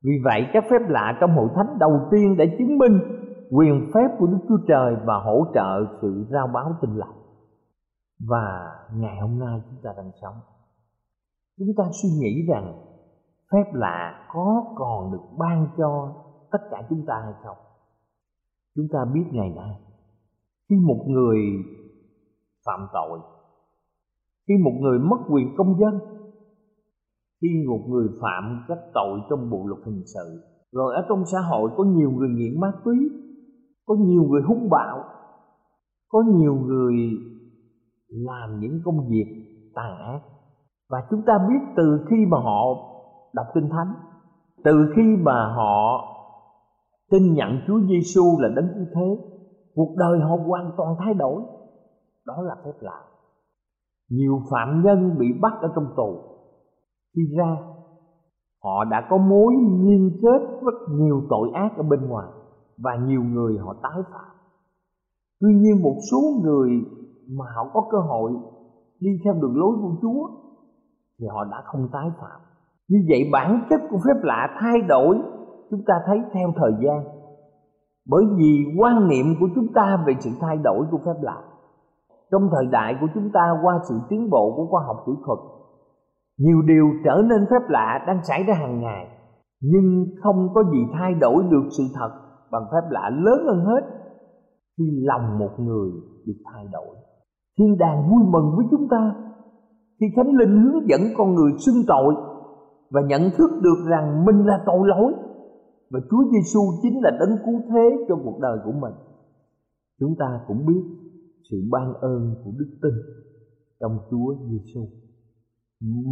Vì 0.04 0.12
vậy 0.24 0.48
các 0.54 0.64
phép 0.72 0.90
lạ 0.90 1.18
trong 1.22 1.32
hội 1.32 1.48
thánh 1.56 1.80
đầu 1.80 2.08
tiên 2.12 2.38
đã 2.38 2.46
chứng 2.58 2.78
minh 2.78 3.00
quyền 3.52 3.92
phép 3.94 4.08
của 4.20 4.28
đức 4.28 4.38
chúa 4.50 4.58
trời 4.68 4.96
và 5.06 5.14
hỗ 5.26 5.46
trợ 5.54 5.86
sự 6.02 6.26
rao 6.30 6.48
báo 6.54 6.76
tin 6.82 6.96
lành 6.96 7.17
và 8.20 8.76
ngày 8.94 9.18
hôm 9.22 9.40
nay 9.40 9.62
chúng 9.70 9.80
ta 9.84 9.94
đang 9.98 10.12
sống. 10.22 10.36
Chúng 11.58 11.68
ta 11.78 11.84
suy 12.02 12.10
nghĩ 12.10 12.46
rằng 12.48 12.74
phép 13.52 13.72
lạ 13.74 14.28
có 14.34 14.66
còn 14.76 15.12
được 15.12 15.24
ban 15.38 15.68
cho 15.78 16.16
tất 16.52 16.60
cả 16.72 16.84
chúng 16.90 17.06
ta 17.08 17.14
hay 17.24 17.34
không? 17.44 17.58
Chúng 18.76 18.88
ta 18.94 19.00
biết 19.14 19.26
ngày 19.32 19.50
nay, 19.56 19.76
khi 20.70 20.76
một 20.76 21.06
người 21.08 21.38
phạm 22.66 22.88
tội, 22.94 23.20
khi 24.48 24.54
một 24.64 24.74
người 24.82 25.00
mất 25.00 25.18
quyền 25.30 25.56
công 25.58 25.80
dân, 25.80 26.00
khi 27.42 27.48
một 27.70 27.80
người 27.88 28.08
phạm 28.22 28.66
các 28.68 28.78
tội 28.94 29.20
trong 29.30 29.50
bộ 29.50 29.64
luật 29.68 29.82
hình 29.86 30.04
sự, 30.06 30.44
rồi 30.72 30.96
ở 30.96 31.06
trong 31.10 31.26
xã 31.26 31.40
hội 31.40 31.72
có 31.78 31.84
nhiều 31.84 32.12
người 32.12 32.30
nghiện 32.30 32.60
ma 32.60 32.72
túy, 32.86 32.98
có 33.86 33.96
nhiều 33.96 34.24
người 34.24 34.42
hung 34.42 34.70
bạo, 34.70 35.04
có 36.10 36.24
nhiều 36.36 36.56
người 36.56 36.96
làm 38.10 38.60
những 38.60 38.82
công 38.86 39.10
việc 39.10 39.26
tàn 39.76 39.98
ác. 40.00 40.20
Và 40.90 40.98
chúng 41.10 41.22
ta 41.26 41.34
biết 41.50 41.74
từ 41.78 42.06
khi 42.10 42.26
mà 42.26 42.38
họ 42.38 42.76
đọc 43.34 43.46
kinh 43.54 43.70
thánh, 43.70 43.94
từ 44.64 44.94
khi 44.96 45.16
mà 45.24 45.54
họ 45.56 46.04
tin 47.12 47.34
nhận 47.34 47.50
Chúa 47.68 47.80
Giêsu 47.80 48.40
là 48.40 48.50
đấng 48.56 48.68
cứu 48.76 48.86
thế, 48.96 49.18
cuộc 49.76 49.96
đời 49.98 50.20
họ 50.20 50.36
hoàn 50.48 50.72
toàn 50.78 50.96
thay 51.00 51.14
đổi. 51.14 51.42
Đó 52.26 52.42
là 52.42 52.56
phép 52.66 52.74
lạ. 52.80 53.02
Nhiều 54.10 54.42
phạm 54.52 54.82
nhân 54.84 55.18
bị 55.20 55.28
bắt 55.42 55.54
ở 55.62 55.72
trong 55.76 55.88
tù. 55.98 56.22
Khi 57.16 57.22
ra, 57.38 57.58
họ 58.64 58.84
đã 58.92 59.08
có 59.10 59.18
mối 59.18 59.54
liên 59.86 60.20
kết 60.22 60.40
rất 60.66 60.74
nhiều 60.90 61.22
tội 61.30 61.50
ác 61.54 61.78
ở 61.78 61.84
bên 61.84 62.08
ngoài 62.10 62.28
và 62.78 62.96
nhiều 62.96 63.24
người 63.24 63.58
họ 63.58 63.76
tái 63.84 64.02
phạm. 64.12 64.36
Tuy 65.42 65.54
nhiên 65.54 65.82
một 65.82 65.96
số 66.12 66.18
người 66.44 66.70
mà 67.30 67.46
họ 67.56 67.70
có 67.74 67.88
cơ 67.92 67.98
hội 67.98 68.32
đi 69.00 69.10
theo 69.24 69.34
đường 69.34 69.58
lối 69.58 69.78
của 69.82 69.96
chúa, 70.02 70.30
thì 71.20 71.28
họ 71.28 71.46
đã 71.52 71.62
không 71.66 71.90
tái 71.92 72.10
phạm. 72.22 72.42
Như 72.88 72.98
vậy 73.10 73.30
bản 73.32 73.68
chất 73.70 73.82
của 73.90 73.98
phép 73.98 74.24
lạ 74.24 74.58
thay 74.60 74.82
đổi, 74.88 75.18
chúng 75.70 75.84
ta 75.88 75.94
thấy 76.06 76.22
theo 76.34 76.54
thời 76.56 76.72
gian. 76.84 77.04
Bởi 78.10 78.24
vì 78.38 78.66
quan 78.80 79.08
niệm 79.08 79.26
của 79.40 79.48
chúng 79.56 79.74
ta 79.74 80.04
về 80.08 80.14
sự 80.20 80.30
thay 80.40 80.58
đổi 80.58 80.86
của 80.92 80.98
phép 80.98 81.22
lạ. 81.22 81.42
Trong 82.32 82.50
thời 82.52 82.66
đại 82.66 82.96
của 83.02 83.08
chúng 83.14 83.30
ta, 83.34 83.60
qua 83.64 83.80
sự 83.90 83.96
tiến 84.10 84.30
bộ 84.30 84.54
của 84.56 84.66
khoa 84.70 84.84
học 84.88 84.98
kỹ 85.06 85.12
thuật, 85.26 85.40
nhiều 86.38 86.62
điều 86.62 86.86
trở 87.06 87.22
nên 87.30 87.46
phép 87.50 87.70
lạ 87.70 88.04
đang 88.08 88.24
xảy 88.24 88.44
ra 88.44 88.54
hàng 88.54 88.82
ngày, 88.82 89.08
nhưng 89.62 90.06
không 90.24 90.50
có 90.54 90.64
gì 90.64 90.80
thay 90.94 91.14
đổi 91.14 91.44
được 91.50 91.64
sự 91.78 91.84
thật 91.94 92.10
bằng 92.52 92.64
phép 92.72 92.88
lạ 92.90 93.10
lớn 93.14 93.40
hơn 93.48 93.66
hết 93.66 93.82
khi 94.78 94.84
lòng 95.04 95.40
một 95.40 95.60
người 95.60 95.92
được 96.26 96.42
thay 96.54 96.66
đổi 96.72 96.96
thiên 97.58 97.78
đàng 97.78 98.10
vui 98.10 98.24
mừng 98.34 98.56
với 98.56 98.66
chúng 98.72 98.88
ta 98.90 99.16
khi 100.00 100.06
thánh 100.16 100.36
linh 100.36 100.64
hướng 100.64 100.90
dẫn 100.90 101.02
con 101.18 101.36
người 101.36 101.52
xưng 101.66 101.84
tội 101.88 102.16
và 102.90 103.02
nhận 103.02 103.22
thức 103.38 103.52
được 103.62 103.86
rằng 103.90 104.26
mình 104.26 104.46
là 104.46 104.64
tội 104.66 104.88
lỗi 104.88 105.14
và 105.90 106.00
Chúa 106.10 106.24
Giêsu 106.32 106.60
chính 106.82 107.02
là 107.04 107.12
đấng 107.20 107.38
cứu 107.46 107.62
thế 107.70 108.06
cho 108.08 108.16
cuộc 108.24 108.40
đời 108.42 108.58
của 108.66 108.72
mình. 108.72 108.94
Chúng 110.00 110.16
ta 110.20 110.40
cũng 110.48 110.66
biết 110.66 110.84
sự 111.52 111.58
ban 111.72 111.94
ơn 111.94 112.36
của 112.44 112.52
đức 112.58 112.78
tin 112.82 112.94
trong 113.80 113.98
Chúa 114.12 114.36
Giêsu. 114.50 114.88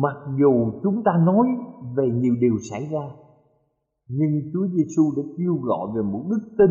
Mặc 0.02 0.16
dù 0.40 0.72
chúng 0.84 1.04
ta 1.04 1.12
nói 1.26 1.48
về 1.98 2.10
nhiều 2.10 2.34
điều 2.42 2.58
xảy 2.72 2.88
ra, 2.92 3.10
nhưng 4.08 4.52
Chúa 4.54 4.68
Giêsu 4.68 5.04
đã 5.18 5.24
kêu 5.38 5.56
gọi 5.64 5.88
về 5.96 6.02
một 6.02 6.24
đức 6.30 6.50
tin 6.58 6.70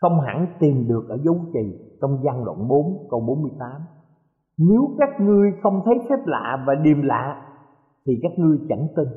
không 0.00 0.20
hẳn 0.20 0.46
tìm 0.60 0.88
được 0.88 1.08
ở 1.08 1.18
dấu 1.24 1.36
kỳ 1.52 1.78
trong 2.00 2.18
văn 2.22 2.44
đoạn 2.44 2.68
4 2.68 3.06
câu 3.10 3.20
48. 3.20 3.70
Nếu 4.58 4.80
các 4.98 5.20
ngươi 5.20 5.52
không 5.62 5.82
thấy 5.84 5.94
phép 6.08 6.26
lạ 6.26 6.64
và 6.66 6.74
điềm 6.74 7.02
lạ, 7.02 7.42
thì 8.06 8.12
các 8.22 8.32
ngươi 8.38 8.58
chẳng 8.68 8.86
tin. 8.96 9.08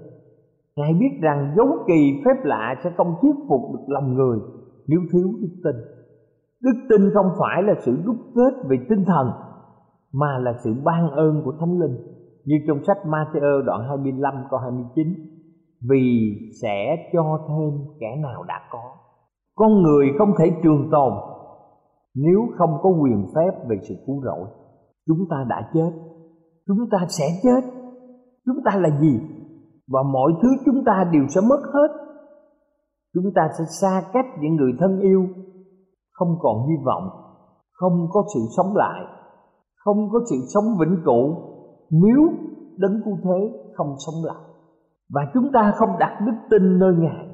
Ngài 0.76 0.94
biết 0.94 1.20
rằng 1.22 1.54
dấu 1.58 1.68
kỳ 1.88 2.22
phép 2.26 2.44
lạ 2.44 2.76
sẽ 2.84 2.92
không 2.98 3.16
thuyết 3.22 3.36
phục 3.50 3.62
được 3.74 3.86
lòng 3.88 4.14
người 4.14 4.40
nếu 4.88 5.00
thiếu 5.14 5.28
đức 5.42 5.56
tin. 5.64 5.76
Đức 6.62 6.86
tin 6.90 7.10
không 7.14 7.32
phải 7.40 7.64
là 7.64 7.74
sự 7.80 7.98
đúc 8.06 8.16
kết 8.36 8.68
về 8.70 8.78
tinh 8.90 9.04
thần, 9.08 9.32
mà 10.14 10.38
là 10.38 10.54
sự 10.64 10.74
ban 10.84 11.10
ơn 11.10 11.42
của 11.46 11.54
Thánh 11.60 11.80
Linh. 11.80 11.98
Như 12.46 12.56
trong 12.68 12.84
sách 12.84 12.98
Matthew 13.06 13.62
đoạn 13.62 13.82
25 13.88 14.34
câu 14.50 14.60
29 14.60 15.08
Vì 15.90 16.36
sẽ 16.62 16.96
cho 17.14 17.40
thêm 17.48 17.80
kẻ 18.00 18.16
nào 18.22 18.44
đã 18.44 18.62
có 18.72 19.01
con 19.62 19.72
người 19.82 20.06
không 20.18 20.32
thể 20.40 20.46
trường 20.64 20.90
tồn 20.92 21.14
Nếu 22.16 22.40
không 22.58 22.74
có 22.82 22.90
quyền 22.90 23.20
phép 23.36 23.52
về 23.70 23.78
sự 23.88 23.96
cứu 24.06 24.22
rỗi. 24.26 24.48
Chúng 25.08 25.22
ta 25.30 25.46
đã 25.50 25.70
chết. 25.74 25.92
Chúng 26.68 26.90
ta 26.92 26.98
sẽ 27.10 27.26
chết. 27.44 27.62
Chúng 28.46 28.58
ta 28.66 28.80
là 28.80 28.90
gì? 29.02 29.20
và 29.92 30.04
mọi 30.04 30.32
thứ 30.42 30.50
chúng 30.66 30.84
ta 30.86 31.10
đều 31.14 31.24
sẽ 31.28 31.42
mất 31.50 31.62
hết. 31.74 31.92
Chúng 33.14 33.34
ta 33.36 33.42
sẽ 33.58 33.64
xa 33.82 34.04
cách 34.14 34.26
những 34.42 34.56
người 34.56 34.72
thân 34.80 35.00
yêu. 35.00 35.28
Không 36.12 36.36
còn 36.40 36.68
hy 36.68 36.76
vọng. 36.86 37.10
Không 37.74 38.08
có 38.12 38.24
sự 38.34 38.40
sống 38.58 38.76
lại. 38.76 39.02
Không 39.76 40.10
có 40.12 40.20
sự 40.30 40.36
sống 40.54 40.64
vĩnh 40.80 41.02
cửu 41.06 41.36
nếu 41.90 42.30
đấng 42.78 43.02
cứu 43.06 43.18
thế 43.24 43.70
không 43.78 43.96
sống 43.98 44.26
lại. 44.26 44.44
Và 45.10 45.22
chúng 45.34 45.52
ta 45.54 45.74
không 45.76 45.90
đặt 46.00 46.20
đức 46.26 46.34
tin 46.50 46.80
nơi 46.80 46.94
ngài. 46.98 47.28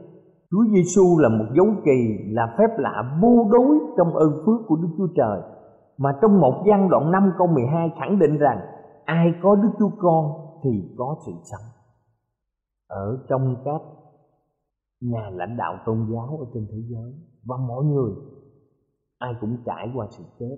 Chúa 0.52 0.64
Giêsu 0.74 1.18
là 1.20 1.30
một 1.30 1.46
dấu 1.58 1.68
kỳ, 1.86 2.18
là 2.28 2.56
phép 2.58 2.78
lạ 2.78 3.20
vô 3.22 3.48
đối 3.52 3.78
trong 3.98 4.14
ơn 4.14 4.32
phước 4.46 4.68
của 4.68 4.76
Đức 4.76 4.90
Chúa 4.98 5.08
Trời 5.16 5.42
mà 5.98 6.10
trong 6.22 6.40
một 6.42 6.64
gian 6.68 6.90
đoạn 6.90 7.12
5 7.12 7.32
câu 7.38 7.48
12 7.48 7.90
khẳng 8.00 8.20
định 8.20 8.38
rằng, 8.38 8.60
ai 9.06 9.28
có 9.44 9.56
Đức 9.56 9.70
Chúa 9.80 9.90
Con 9.98 10.26
thì 10.64 10.70
có 10.98 11.16
sự 11.26 11.32
sống. 11.52 11.68
Ở 12.88 13.26
trong 13.30 13.56
các 13.66 13.82
nhà 15.02 15.30
lãnh 15.34 15.58
đạo 15.58 15.78
tôn 15.86 16.08
giáo 16.12 16.38
ở 16.40 16.46
trên 16.54 16.68
thế 16.72 16.78
giới, 16.90 17.14
và 17.46 17.58
mọi 17.68 17.86
người, 17.86 18.12
ai 19.18 19.34
cũng 19.42 19.58
trải 19.66 19.92
qua 19.96 20.08
sự 20.10 20.24
chết. 20.40 20.58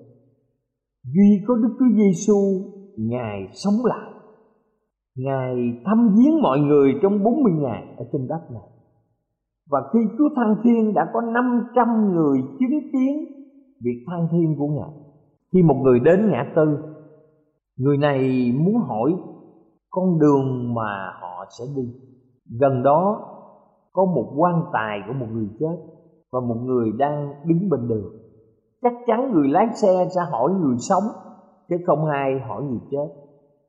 Duy 1.03 1.43
có 1.47 1.55
Đức 1.55 1.75
Chúa 1.79 1.95
Giêsu 1.97 2.39
Ngài 2.97 3.47
sống 3.53 3.85
lại. 3.85 4.11
Ngài 5.15 5.55
thăm 5.85 6.15
viếng 6.17 6.41
mọi 6.41 6.59
người 6.59 6.93
trong 7.01 7.23
40 7.23 7.53
ngày 7.53 7.95
ở 7.97 8.05
trên 8.11 8.27
đất 8.27 8.51
này 8.51 8.68
và 9.69 9.79
khi 9.93 9.99
Chúa 10.17 10.29
Thăng 10.35 10.55
Thiên 10.63 10.93
đã 10.93 11.09
có 11.13 11.21
500 11.21 12.13
người 12.13 12.41
chứng 12.59 12.91
kiến 12.93 13.25
việc 13.83 14.05
thăng 14.07 14.27
thiên 14.31 14.55
của 14.57 14.67
Ngài, 14.67 14.89
Khi 15.53 15.61
một 15.61 15.75
người 15.83 15.99
đến 15.99 16.31
ngã 16.31 16.45
tư, 16.55 16.77
Người 17.77 17.97
này 17.97 18.51
muốn 18.59 18.75
hỏi 18.75 19.15
con 19.89 20.19
đường 20.19 20.73
mà 20.73 21.13
họ 21.21 21.45
sẽ 21.59 21.65
đi. 21.75 21.83
Gần 22.59 22.83
đó, 22.83 23.25
có 23.93 24.05
một 24.05 24.33
quan 24.37 24.63
tài 24.73 24.99
của 25.07 25.13
một 25.13 25.27
người 25.31 25.47
chết 25.59 25.77
Và 26.31 26.39
một 26.39 26.57
người 26.63 26.91
đang 26.97 27.33
đứng 27.45 27.69
bên 27.69 27.87
đường. 27.87 28.13
Chắc 28.81 28.93
chắn 29.07 29.31
người 29.31 29.47
lái 29.47 29.67
xe 29.73 30.07
sẽ 30.15 30.21
hỏi 30.31 30.51
người 30.51 30.77
sống, 30.77 31.03
Chứ 31.69 31.75
không 31.87 32.05
ai 32.05 32.39
hỏi 32.47 32.63
người 32.63 32.79
chết. 32.91 33.07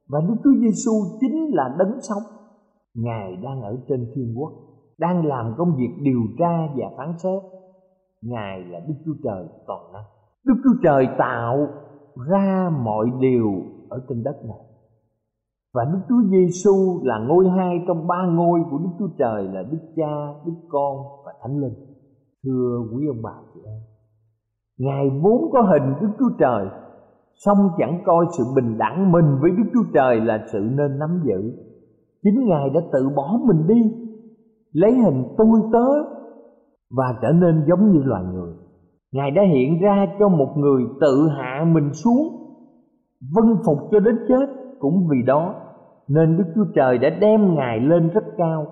Và 0.09 0.21
Đức 0.29 0.35
Chúa 0.45 0.61
Giêsu 0.61 0.93
chính 1.21 1.51
là 1.55 1.77
đấng 1.79 2.01
sống. 2.01 2.23
Ngài 2.95 3.37
đang 3.37 3.63
ở 3.63 3.77
trên 3.89 4.13
thiên 4.15 4.35
quốc 4.39 4.53
đang 5.01 5.27
làm 5.27 5.55
công 5.59 5.77
việc 5.77 5.91
điều 6.03 6.21
tra 6.39 6.69
và 6.77 6.87
phán 6.97 7.19
xét. 7.19 7.43
Ngài 8.23 8.65
là 8.65 8.81
đức 8.89 8.95
chúa 9.05 9.15
trời 9.25 9.45
toàn 9.67 9.93
năng. 9.93 10.05
Đức 10.45 10.55
chúa 10.65 10.75
trời 10.83 11.09
tạo 11.19 11.67
ra 12.31 12.71
mọi 12.85 13.07
điều 13.21 13.53
ở 13.89 14.01
trên 14.09 14.23
đất 14.23 14.37
này. 14.45 14.59
Và 15.75 15.85
đức 15.85 16.01
chúa 16.09 16.23
giêsu 16.31 17.01
là 17.05 17.19
ngôi 17.19 17.49
hai 17.49 17.85
trong 17.89 18.07
ba 18.07 18.27
ngôi 18.27 18.61
của 18.71 18.79
đức 18.79 18.91
chúa 18.99 19.09
trời 19.19 19.45
là 19.45 19.63
đức 19.63 19.79
cha, 19.97 20.35
đức 20.47 20.55
con 20.69 20.97
và 21.25 21.33
thánh 21.43 21.61
linh. 21.61 21.75
Thưa 22.45 22.79
quý 22.95 23.07
ông 23.07 23.23
bà 23.23 23.35
chị 23.55 23.61
em, 23.65 23.81
ngài 24.79 25.21
vốn 25.23 25.51
có 25.53 25.63
hình 25.63 25.95
đức 26.01 26.09
chúa 26.19 26.31
trời, 26.39 26.67
song 27.35 27.59
chẳng 27.79 28.03
coi 28.05 28.27
sự 28.39 28.45
bình 28.57 28.79
đẳng 28.79 29.13
mình 29.13 29.39
với 29.41 29.51
đức 29.51 29.65
chúa 29.75 29.93
trời 29.95 30.21
là 30.21 30.45
sự 30.53 30.59
nên 30.59 30.99
nắm 30.99 31.23
giữ. 31.25 31.53
Chính 32.23 32.47
ngài 32.47 32.71
đã 32.71 32.81
tự 32.93 33.09
bỏ 33.17 33.39
mình 33.45 33.67
đi 33.67 34.10
lấy 34.73 34.93
hình 34.93 35.25
tôi 35.39 35.61
tớ 35.73 35.87
và 36.91 37.19
trở 37.23 37.33
nên 37.33 37.65
giống 37.69 37.93
như 37.93 38.03
loài 38.05 38.25
người. 38.25 38.53
Ngài 39.13 39.31
đã 39.31 39.43
hiện 39.43 39.81
ra 39.83 40.07
cho 40.19 40.29
một 40.29 40.55
người 40.57 40.83
tự 41.01 41.29
hạ 41.29 41.65
mình 41.73 41.93
xuống, 41.93 42.29
vân 43.35 43.57
phục 43.65 43.79
cho 43.91 44.01
đến 44.01 44.19
chết. 44.29 44.47
Cũng 44.79 45.09
vì 45.11 45.23
đó 45.27 45.55
nên 46.09 46.37
đức 46.37 46.45
chúa 46.55 46.65
trời 46.75 46.99
đã 46.99 47.11
đem 47.21 47.55
ngài 47.55 47.81
lên 47.81 48.09
rất 48.09 48.25
cao 48.37 48.67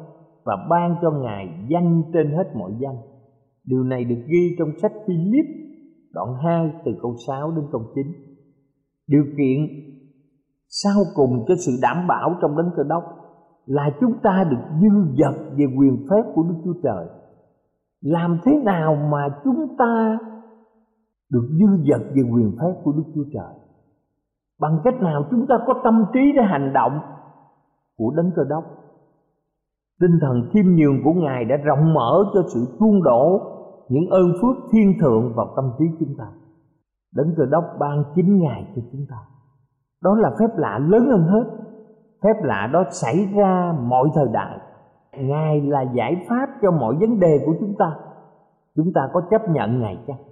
và 0.44 0.66
ban 0.70 0.96
cho 1.02 1.10
ngài 1.10 1.48
danh 1.68 2.02
trên 2.12 2.30
hết 2.30 2.56
mọi 2.56 2.72
danh. 2.80 2.96
Điều 3.64 3.82
này 3.82 4.04
được 4.04 4.22
ghi 4.26 4.56
trong 4.58 4.68
sách 4.82 4.92
Philip, 5.06 5.46
đoạn 6.12 6.34
2 6.44 6.72
từ 6.84 6.92
câu 7.02 7.14
6 7.26 7.50
đến 7.50 7.64
câu 7.72 7.82
9 7.94 8.04
điều 9.08 9.24
kiện 9.38 9.58
sau 10.68 11.02
cùng 11.14 11.44
cho 11.48 11.54
sự 11.66 11.72
đảm 11.82 12.06
bảo 12.08 12.38
trong 12.42 12.56
đấng 12.56 12.70
cơ 12.76 12.82
đốc 12.88 13.02
là 13.68 13.90
chúng 14.00 14.18
ta 14.22 14.44
được 14.50 14.80
dư 14.80 15.14
dật 15.18 15.34
về 15.56 15.64
quyền 15.78 16.06
phép 16.10 16.22
của 16.34 16.42
Đức 16.42 16.54
Chúa 16.64 16.80
Trời. 16.82 17.06
Làm 18.00 18.38
thế 18.44 18.52
nào 18.64 18.94
mà 18.94 19.28
chúng 19.44 19.76
ta 19.78 20.18
được 21.30 21.48
dư 21.50 21.66
dật 21.90 22.00
về 22.14 22.22
quyền 22.32 22.56
phép 22.60 22.80
của 22.84 22.92
Đức 22.92 23.02
Chúa 23.14 23.24
Trời? 23.32 23.54
Bằng 24.60 24.78
cách 24.84 25.02
nào 25.02 25.24
chúng 25.30 25.46
ta 25.46 25.58
có 25.66 25.74
tâm 25.84 26.04
trí 26.12 26.20
để 26.36 26.42
hành 26.42 26.72
động 26.72 27.00
của 27.96 28.12
Đấng 28.16 28.30
Cơ 28.36 28.42
Đốc? 28.48 28.64
Tinh 30.00 30.18
thần 30.20 30.42
khiêm 30.52 30.64
nhường 30.66 31.04
của 31.04 31.12
Ngài 31.12 31.44
đã 31.44 31.56
rộng 31.56 31.94
mở 31.94 32.24
cho 32.34 32.42
sự 32.54 32.76
tuôn 32.80 33.02
đổ 33.02 33.40
những 33.88 34.06
ơn 34.10 34.32
phước 34.42 34.56
thiên 34.72 34.92
thượng 35.00 35.32
vào 35.34 35.52
tâm 35.56 35.70
trí 35.78 35.84
chúng 36.00 36.14
ta. 36.18 36.26
Đấng 37.14 37.34
Cơ 37.36 37.44
Đốc 37.50 37.64
ban 37.78 38.04
chính 38.14 38.38
Ngài 38.38 38.72
cho 38.76 38.82
chúng 38.92 39.06
ta. 39.10 39.16
Đó 40.02 40.14
là 40.14 40.30
phép 40.38 40.56
lạ 40.56 40.78
lớn 40.78 41.06
hơn 41.10 41.22
hết 41.22 41.44
phép 42.22 42.34
lạ 42.42 42.70
đó 42.72 42.84
xảy 42.90 43.28
ra 43.34 43.74
mọi 43.80 44.08
thời 44.14 44.28
đại. 44.32 44.58
Ngài 45.12 45.60
là 45.60 45.82
giải 45.82 46.26
pháp 46.28 46.46
cho 46.62 46.70
mọi 46.70 46.94
vấn 47.00 47.20
đề 47.20 47.38
của 47.46 47.54
chúng 47.60 47.74
ta. 47.78 47.96
Chúng 48.76 48.92
ta 48.94 49.00
có 49.12 49.20
chấp 49.30 49.42
nhận 49.50 49.80
ngài 49.80 50.04
chăng? 50.06 50.22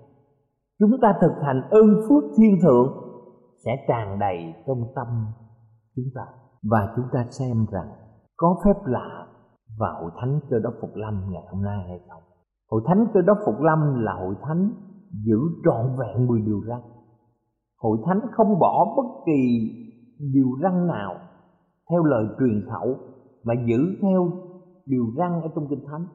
Chúng 0.79 0.90
ta 1.03 1.14
thực 1.20 1.33
hành 1.42 1.62
ơn 1.70 1.87
phước 2.09 2.25
thiên 2.38 2.59
thượng 2.62 2.92
sẽ 3.64 3.77
tràn 3.88 4.18
đầy 4.18 4.55
trong 4.66 4.83
tâm 4.94 5.07
chúng 5.96 6.05
ta. 6.14 6.22
Và 6.70 6.92
chúng 6.96 7.05
ta 7.12 7.25
xem 7.31 7.66
rằng 7.72 7.88
có 8.37 8.57
phép 8.64 8.81
lạ 8.85 9.27
và 9.79 9.88
hội 10.01 10.11
thánh 10.20 10.40
cơ 10.51 10.59
đốc 10.62 10.75
phục 10.81 10.90
lâm 10.94 11.22
ngày 11.31 11.42
hôm 11.53 11.62
nay 11.62 11.85
hay 11.88 12.01
không? 12.09 12.22
Hội 12.70 12.83
thánh 12.87 13.07
cơ 13.14 13.20
đốc 13.20 13.38
phục 13.46 13.61
lâm 13.61 14.01
là 14.01 14.12
hội 14.12 14.35
thánh 14.42 14.70
giữ 15.27 15.38
trọn 15.64 15.96
vẹn 15.99 16.27
10 16.27 16.40
điều 16.40 16.61
răn. 16.68 16.81
Hội 17.79 17.99
thánh 18.07 18.20
không 18.33 18.59
bỏ 18.59 18.94
bất 18.96 19.25
kỳ 19.27 19.70
điều 20.18 20.46
răn 20.62 20.87
nào 20.87 21.14
theo 21.90 22.05
lời 22.05 22.27
truyền 22.38 22.64
khẩu 22.70 22.99
và 23.44 23.55
giữ 23.66 23.79
theo 24.03 24.31
điều 24.87 25.05
răn 25.16 25.33
ở 25.42 25.49
trong 25.55 25.66
kinh 25.70 25.85
thánh. 25.90 26.07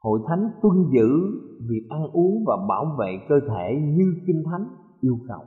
Hội 0.00 0.20
thánh 0.28 0.50
tuân 0.62 0.74
giữ 0.92 1.08
việc 1.68 1.86
ăn 1.88 2.02
uống 2.12 2.44
và 2.46 2.56
bảo 2.68 2.96
vệ 2.98 3.18
cơ 3.28 3.34
thể 3.48 3.80
như 3.96 4.14
kinh 4.26 4.42
thánh 4.50 4.68
yêu 5.00 5.18
cầu. 5.28 5.40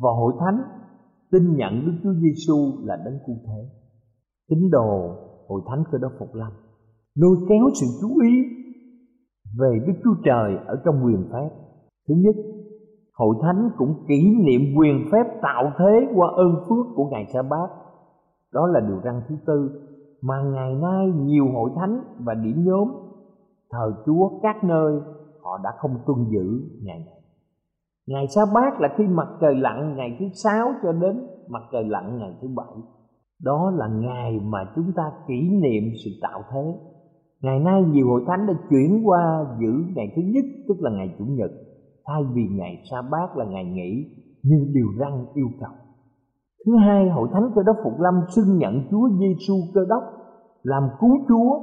Và 0.00 0.10
hội 0.10 0.32
thánh 0.40 0.62
tin 1.30 1.56
nhận 1.56 1.86
đức 1.86 1.92
chúa 2.02 2.14
giêsu 2.14 2.72
là 2.84 2.96
đấng 3.04 3.18
cụ 3.26 3.36
thể 3.46 3.68
tín 4.48 4.70
đồ 4.70 5.16
hội 5.48 5.62
thánh 5.66 5.84
cơ 5.92 5.98
đốc 5.98 6.12
phục 6.18 6.34
lâm 6.34 6.52
lôi 7.14 7.36
kéo 7.48 7.64
sự 7.80 7.86
chú 8.00 8.20
ý 8.22 8.30
về 9.58 9.84
đức 9.86 9.92
chúa 10.04 10.14
trời 10.24 10.56
ở 10.66 10.82
trong 10.84 11.04
quyền 11.04 11.28
phép. 11.32 11.48
Thứ 12.08 12.14
nhất, 12.18 12.36
hội 13.14 13.36
thánh 13.42 13.70
cũng 13.76 14.04
kỷ 14.08 14.36
niệm 14.44 14.60
quyền 14.76 14.96
phép 15.12 15.24
tạo 15.42 15.72
thế 15.78 16.06
qua 16.14 16.28
ơn 16.36 16.54
phước 16.68 16.86
của 16.96 17.08
ngày 17.10 17.26
sa 17.32 17.42
bát 17.42 17.68
đó 18.54 18.66
là 18.66 18.80
điều 18.80 19.00
răn 19.04 19.20
thứ 19.28 19.36
tư, 19.46 19.70
mà 20.22 20.42
ngày 20.42 20.74
nay 20.74 21.06
nhiều 21.16 21.46
hội 21.54 21.70
thánh 21.76 22.00
và 22.24 22.34
điểm 22.34 22.64
nhóm, 22.64 22.88
thờ 23.70 24.02
Chúa 24.06 24.30
các 24.42 24.64
nơi, 24.64 25.00
họ 25.42 25.58
đã 25.64 25.70
không 25.78 25.98
tuân 26.06 26.18
giữ 26.30 26.60
ngày 26.82 26.98
này. 26.98 27.20
Ngày 28.06 28.26
sa 28.28 28.42
bát 28.54 28.80
là 28.80 28.88
khi 28.96 29.04
mặt 29.06 29.28
trời 29.40 29.54
lặn 29.54 29.96
ngày 29.96 30.16
thứ 30.20 30.26
sáu 30.34 30.72
cho 30.82 30.92
đến 30.92 31.26
mặt 31.48 31.62
trời 31.72 31.84
lặn 31.84 32.18
ngày 32.18 32.38
thứ 32.42 32.48
bảy. 32.56 32.76
Đó 33.42 33.70
là 33.70 33.88
ngày 33.88 34.40
mà 34.44 34.58
chúng 34.76 34.92
ta 34.96 35.02
kỷ 35.28 35.48
niệm 35.62 35.82
sự 36.04 36.10
tạo 36.22 36.42
thế. 36.52 36.74
Ngày 37.42 37.60
nay 37.60 37.82
nhiều 37.82 38.06
hội 38.08 38.22
thánh 38.26 38.46
đã 38.46 38.54
chuyển 38.70 39.02
qua 39.04 39.46
giữ 39.60 39.72
ngày 39.94 40.12
thứ 40.16 40.22
nhất, 40.22 40.44
tức 40.68 40.74
là 40.80 40.90
ngày 40.90 41.14
chủ 41.18 41.24
nhật, 41.24 41.50
thay 42.06 42.22
vì 42.34 42.42
ngày 42.50 42.82
sa 42.90 43.02
bát 43.02 43.36
là 43.36 43.44
ngày 43.44 43.64
nghỉ 43.64 44.06
như 44.42 44.70
điều 44.74 44.86
răn 44.98 45.26
yêu 45.34 45.48
cầu. 45.60 45.72
Thứ 46.66 46.72
hai, 46.76 47.08
hội 47.08 47.28
thánh 47.32 47.50
cơ 47.54 47.62
đốc 47.66 47.76
Phục 47.84 48.00
Lâm 48.00 48.14
xưng 48.28 48.58
nhận 48.58 48.74
Chúa 48.90 49.08
Giêsu 49.08 49.54
cơ 49.74 49.80
đốc 49.88 50.02
làm 50.62 50.82
cứu 51.00 51.10
Chúa 51.28 51.60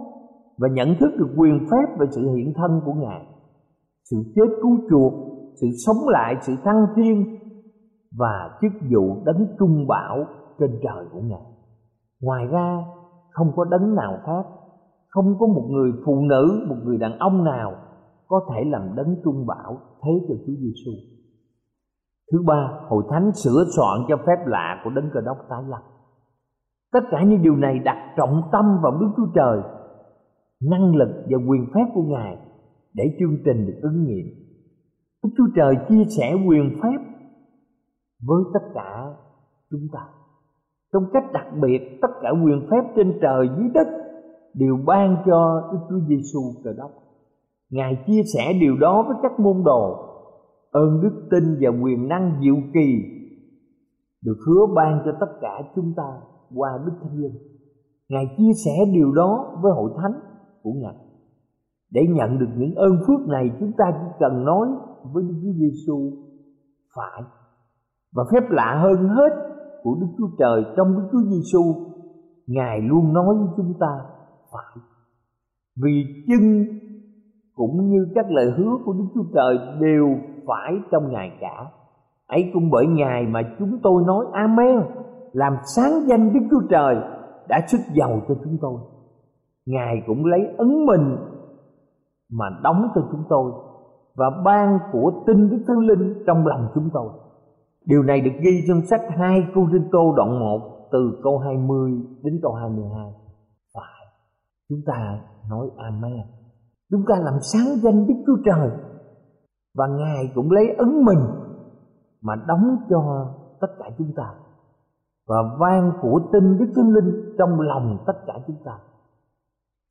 và 0.57 0.67
nhận 0.71 0.95
thức 0.99 1.09
được 1.17 1.29
quyền 1.37 1.59
phép 1.71 1.99
về 1.99 2.07
sự 2.11 2.35
hiện 2.35 2.53
thân 2.55 2.81
của 2.85 2.93
Ngài, 2.93 3.25
sự 4.09 4.17
chết 4.35 4.55
cứu 4.61 4.77
chuộc, 4.89 5.13
sự 5.61 5.67
sống 5.85 6.07
lại, 6.07 6.35
sự 6.41 6.53
thăng 6.63 6.85
thiên 6.95 7.25
và 8.17 8.49
chức 8.61 8.71
vụ 8.91 9.23
đấng 9.25 9.47
trung 9.59 9.87
bảo 9.87 10.25
trên 10.59 10.69
trời 10.83 11.05
của 11.13 11.21
Ngài. 11.21 11.45
Ngoài 12.21 12.45
ra, 12.45 12.85
không 13.31 13.51
có 13.55 13.65
đấng 13.65 13.95
nào 13.95 14.17
khác, 14.25 14.45
không 15.09 15.35
có 15.39 15.47
một 15.47 15.67
người 15.69 15.91
phụ 16.05 16.15
nữ, 16.21 16.65
một 16.69 16.75
người 16.83 16.97
đàn 16.97 17.19
ông 17.19 17.43
nào 17.43 17.73
có 18.27 18.41
thể 18.49 18.63
làm 18.65 18.95
đấng 18.95 19.15
trung 19.23 19.45
bảo 19.47 19.77
thế 20.03 20.11
cho 20.27 20.35
Chúa 20.45 20.53
Giêsu. 20.59 20.91
Thứ 22.31 22.41
ba, 22.45 22.79
hội 22.87 23.03
thánh 23.09 23.31
sửa 23.33 23.63
soạn 23.75 23.99
cho 24.07 24.17
phép 24.17 24.45
lạ 24.45 24.81
của 24.83 24.89
đấng 24.89 25.09
cơ 25.13 25.21
đốc 25.21 25.37
tái 25.49 25.63
lập. 25.67 25.81
Tất 26.93 26.99
cả 27.11 27.23
những 27.23 27.41
điều 27.41 27.55
này 27.55 27.79
đặt 27.79 28.13
trọng 28.17 28.41
tâm 28.51 28.65
vào 28.83 28.97
Đức 28.99 29.07
Chúa 29.17 29.27
Trời, 29.35 29.61
năng 30.61 30.95
lực 30.95 31.25
và 31.29 31.37
quyền 31.47 31.65
phép 31.73 31.85
của 31.93 32.03
Ngài 32.03 32.37
để 32.93 33.03
chương 33.19 33.37
trình 33.45 33.65
được 33.65 33.79
ứng 33.81 34.03
nghiệm. 34.03 34.25
Đức 35.23 35.29
Chúa 35.37 35.47
Trời 35.55 35.75
chia 35.89 36.03
sẻ 36.17 36.33
quyền 36.47 36.79
phép 36.83 36.97
với 38.27 38.43
tất 38.53 38.71
cả 38.73 39.05
chúng 39.71 39.87
ta. 39.93 39.99
Trong 40.93 41.03
cách 41.13 41.23
đặc 41.33 41.47
biệt, 41.61 41.99
tất 42.01 42.11
cả 42.21 42.29
quyền 42.43 42.67
phép 42.71 42.93
trên 42.95 43.19
trời 43.21 43.49
dưới 43.57 43.69
đất 43.73 43.87
đều 44.53 44.77
ban 44.85 45.17
cho 45.25 45.69
Đức 45.71 45.79
Chúa 45.89 45.99
Giêsu 46.07 46.39
Cơ 46.63 46.73
đốc. 46.77 46.91
Ngài 47.69 48.03
chia 48.07 48.21
sẻ 48.33 48.53
điều 48.61 48.77
đó 48.77 49.03
với 49.07 49.15
các 49.23 49.39
môn 49.39 49.63
đồ 49.65 50.10
ơn 50.71 51.01
đức 51.01 51.27
tin 51.31 51.43
và 51.61 51.83
quyền 51.83 52.07
năng 52.07 52.39
diệu 52.43 52.55
kỳ 52.73 53.03
được 54.25 54.37
hứa 54.47 54.65
ban 54.75 55.01
cho 55.05 55.11
tất 55.19 55.31
cả 55.41 55.61
chúng 55.75 55.93
ta 55.97 56.19
qua 56.55 56.69
đức 56.85 56.91
thánh 57.01 57.17
linh. 57.21 57.37
Ngài 58.09 58.25
chia 58.37 58.51
sẻ 58.65 58.71
điều 58.93 59.11
đó 59.11 59.59
với 59.61 59.71
hội 59.71 59.91
thánh 60.01 60.19
của 60.63 60.71
ngài. 60.71 60.95
Để 61.91 62.01
nhận 62.09 62.39
được 62.39 62.49
những 62.57 62.75
ơn 62.75 62.97
phước 63.07 63.27
này, 63.27 63.51
chúng 63.59 63.71
ta 63.77 63.85
chỉ 63.91 64.07
cần 64.19 64.45
nói 64.45 64.67
với 65.13 65.23
Đức 65.23 65.35
Chúa 65.43 65.53
Giêsu 65.53 66.11
phải. 66.95 67.23
Và 68.13 68.23
phép 68.31 68.49
lạ 68.49 68.79
hơn 68.83 69.09
hết 69.09 69.29
của 69.83 69.95
Đức 70.01 70.07
Chúa 70.17 70.29
Trời 70.39 70.63
trong 70.77 70.95
Đức 70.95 71.09
Chúa 71.11 71.21
Giêsu 71.29 71.91
Ngài 72.47 72.81
luôn 72.81 73.13
nói 73.13 73.35
với 73.35 73.47
chúng 73.57 73.73
ta 73.79 73.99
phải. 74.51 74.83
Vì 75.83 76.03
chân 76.27 76.65
cũng 77.53 77.89
như 77.89 78.07
các 78.15 78.31
lời 78.31 78.51
hứa 78.57 78.77
của 78.85 78.93
Đức 78.93 79.05
Chúa 79.13 79.25
Trời 79.33 79.57
đều 79.79 80.07
phải 80.47 80.73
trong 80.91 81.11
Ngài 81.11 81.31
cả 81.39 81.65
ấy 82.27 82.51
cũng 82.53 82.69
bởi 82.71 82.87
Ngài 82.87 83.23
mà 83.23 83.41
chúng 83.59 83.79
tôi 83.83 84.03
nói 84.07 84.25
Amen 84.33 84.81
làm 85.31 85.53
sáng 85.75 85.91
danh 86.07 86.33
Đức 86.33 86.39
Chúa 86.51 86.67
Trời 86.69 86.95
đã 87.49 87.61
sức 87.67 87.81
giàu 87.93 88.21
cho 88.27 88.35
chúng 88.43 88.57
tôi 88.61 88.79
Ngài 89.65 90.03
cũng 90.07 90.25
lấy 90.25 90.41
ấn 90.57 90.85
mình 90.85 91.17
mà 92.31 92.45
đóng 92.63 92.87
cho 92.95 93.01
chúng 93.11 93.23
tôi 93.29 93.51
và 94.15 94.29
ban 94.45 94.79
của 94.91 95.11
tinh 95.27 95.49
Đức 95.49 95.63
Thánh 95.67 95.77
Linh 95.77 96.23
trong 96.27 96.47
lòng 96.47 96.67
chúng 96.75 96.89
tôi. 96.93 97.09
Điều 97.85 98.03
này 98.03 98.21
được 98.21 98.31
ghi 98.41 98.63
trong 98.67 98.81
sách 98.81 99.01
2 99.09 99.47
Cô 99.55 99.67
Rinh 99.71 99.89
Tô 99.91 100.13
đoạn 100.17 100.39
1 100.39 100.89
từ 100.91 101.19
câu 101.23 101.37
20 101.37 101.91
đến 102.23 102.39
câu 102.41 102.53
22. 102.53 103.13
Phải, 103.73 104.05
chúng 104.69 104.81
ta 104.85 105.19
nói 105.49 105.69
Amen. 105.77 106.21
Chúng 106.91 107.01
ta 107.07 107.15
làm 107.23 107.33
sáng 107.41 107.75
danh 107.83 108.07
Đức 108.07 108.23
Chúa 108.27 108.37
Trời 108.45 108.69
và 109.75 109.87
Ngài 109.87 110.31
cũng 110.35 110.51
lấy 110.51 110.75
ấn 110.77 111.03
mình 111.05 111.19
mà 112.21 112.35
đóng 112.47 112.77
cho 112.89 113.31
tất 113.61 113.67
cả 113.79 113.85
chúng 113.97 114.11
ta 114.15 114.33
và 115.27 115.37
van 115.59 115.91
của 116.01 116.21
tinh 116.33 116.57
Đức 116.57 116.65
Thánh 116.75 116.93
Linh 116.93 117.35
trong 117.37 117.59
lòng 117.59 117.97
tất 118.07 118.13
cả 118.27 118.33
chúng 118.47 118.55
ta. 118.65 118.71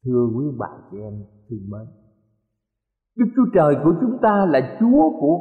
Thưa 0.04 0.28
quý 0.36 0.44
bạn 0.58 0.80
chị 0.90 0.98
em 1.00 1.24
thương 1.50 1.70
mến, 1.70 1.86
Đức 3.16 3.26
Chúa 3.36 3.46
Trời 3.54 3.76
của 3.84 3.94
chúng 4.00 4.18
ta 4.22 4.46
là 4.46 4.76
Chúa 4.80 5.10
của 5.20 5.38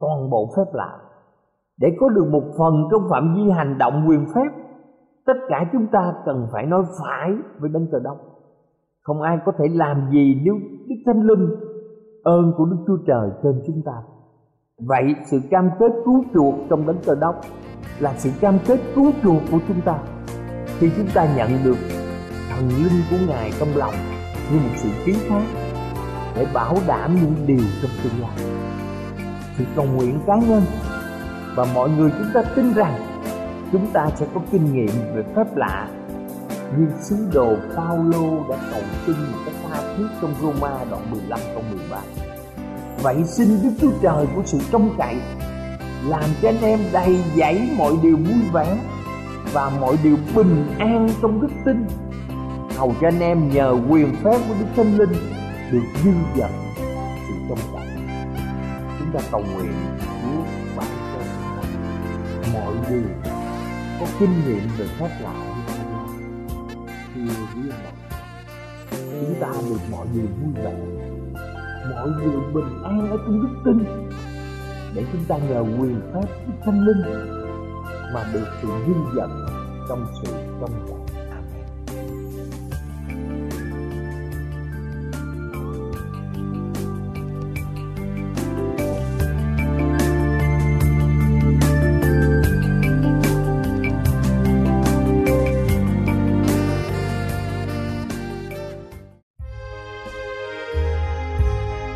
toàn 0.00 0.30
bộ 0.30 0.50
phép 0.56 0.72
lạ. 0.72 0.98
Để 1.78 1.96
có 2.00 2.08
được 2.08 2.28
một 2.30 2.44
phần 2.58 2.74
trong 2.90 3.02
phạm 3.10 3.34
vi 3.34 3.50
hành 3.50 3.78
động 3.78 4.04
quyền 4.08 4.26
phép, 4.34 4.50
tất 5.26 5.36
cả 5.48 5.68
chúng 5.72 5.86
ta 5.92 6.14
cần 6.26 6.46
phải 6.52 6.66
nói 6.66 6.82
phải 7.00 7.32
với 7.58 7.70
Đấng 7.70 7.86
Trời 7.92 8.00
Đông. 8.04 8.18
Không 9.02 9.22
ai 9.22 9.38
có 9.44 9.52
thể 9.58 9.64
làm 9.68 10.10
gì 10.12 10.42
nếu 10.44 10.54
Đức 10.88 10.96
Thánh 11.06 11.22
Linh 11.22 11.48
ơn 12.24 12.52
của 12.56 12.64
Đức 12.64 12.76
Chúa 12.86 12.96
Trời 13.06 13.30
trên 13.42 13.62
chúng 13.66 13.82
ta. 13.82 13.92
Vậy 14.78 15.14
sự 15.30 15.40
cam 15.50 15.70
kết 15.78 15.92
cứu 16.04 16.24
chuộc 16.34 16.54
trong 16.70 16.86
Đấng 16.86 16.98
cơ 17.06 17.14
đốc 17.14 17.40
là 17.98 18.14
sự 18.16 18.30
cam 18.40 18.58
kết 18.66 18.80
cứu 18.94 19.12
chuộc 19.22 19.42
của 19.50 19.58
chúng 19.68 19.80
ta. 19.80 19.98
Khi 20.78 20.90
chúng 20.96 21.08
ta 21.14 21.36
nhận 21.36 21.50
được 21.64 21.76
thần 22.50 22.68
linh 22.68 23.02
của 23.10 23.16
Ngài 23.28 23.52
trong 23.58 23.68
lòng 23.76 23.94
như 24.52 24.58
một 24.58 24.74
sự 24.76 24.88
ký 25.04 25.12
thác 25.28 25.44
để 26.36 26.46
bảo 26.54 26.76
đảm 26.86 27.14
những 27.14 27.34
điều 27.46 27.66
trong 27.82 27.90
tương 28.02 28.20
lai 28.20 28.64
sự 29.58 29.64
cầu 29.76 29.86
nguyện 29.96 30.18
cá 30.26 30.36
nhân 30.36 30.62
và 31.56 31.66
mọi 31.74 31.90
người 31.90 32.10
chúng 32.18 32.28
ta 32.34 32.42
tin 32.56 32.74
rằng 32.74 33.00
chúng 33.72 33.86
ta 33.92 34.08
sẽ 34.16 34.26
có 34.34 34.40
kinh 34.50 34.72
nghiệm 34.72 34.90
về 35.14 35.22
phép 35.36 35.56
lạ 35.56 35.88
như 36.78 36.86
sứ 37.00 37.16
đồ 37.34 37.56
Paulo 37.76 38.48
đã 38.48 38.56
cầu 38.70 38.82
xin 39.06 39.16
một 39.32 39.38
cách 39.46 39.53
thuyết 39.96 40.06
trong 40.22 40.34
Roma 40.42 40.84
đoạn 40.90 41.10
15 41.10 41.38
câu 41.54 41.62
13. 41.70 42.00
Vậy 43.02 43.24
xin 43.24 43.48
Đức 43.62 43.70
Chúa 43.80 43.90
Trời 44.02 44.26
của 44.34 44.42
sự 44.44 44.58
trông 44.72 44.94
cậy 44.98 45.16
làm 46.06 46.24
cho 46.42 46.48
anh 46.48 46.60
em 46.62 46.78
đầy 46.92 47.18
dẫy 47.36 47.68
mọi 47.76 47.92
điều 48.02 48.16
vui 48.16 48.50
vẻ 48.52 48.78
và 49.52 49.70
mọi 49.80 49.96
điều 50.02 50.16
bình 50.34 50.66
an 50.78 51.08
trong 51.22 51.40
đức 51.40 51.52
tin. 51.64 51.86
Hầu 52.76 52.94
cho 53.00 53.08
anh 53.08 53.20
em 53.20 53.50
nhờ 53.50 53.76
quyền 53.88 54.14
phép 54.24 54.38
của 54.48 54.54
Đức 54.60 54.66
Thánh 54.76 54.98
Linh 54.98 55.12
được 55.72 55.84
dư 56.04 56.10
dật 56.36 56.50
sự 57.28 57.34
trong 57.48 57.58
cậy. 57.72 57.86
Chúng 58.98 59.12
ta 59.12 59.20
cầu 59.30 59.44
nguyện 59.54 59.72
Chúa 60.00 60.42
ban 60.76 60.86
cho 62.42 62.52
mọi 62.52 62.74
điều 62.90 63.02
có 64.00 64.06
kinh 64.18 64.44
nghiệm 64.46 64.68
về 64.78 64.86
phép 64.98 65.08
lạ 65.20 65.54
khi 67.14 67.20
quý 67.54 67.70
ông 67.84 68.03
chúng 69.26 69.40
ta 69.40 69.52
được 69.68 69.78
mọi 69.90 70.06
điều 70.14 70.22
vui 70.22 70.64
vẻ. 70.64 70.74
Mọi 71.90 72.08
điều 72.20 72.42
bình 72.54 72.82
an 72.84 73.10
ở 73.10 73.16
trong 73.16 73.42
đức 73.42 73.48
tin. 73.64 73.84
Để 74.94 75.04
chúng 75.12 75.24
ta 75.28 75.38
nhờ 75.38 75.60
quyền 75.60 76.00
phép 76.14 76.26
của 76.46 76.52
thánh 76.64 76.80
linh 76.80 77.02
mà 78.14 78.30
được 78.32 78.46
sự 78.62 78.68
dinh 78.86 79.04
dật 79.16 79.30
trong 79.88 80.06
sự 80.22 80.32
trong 80.60 80.93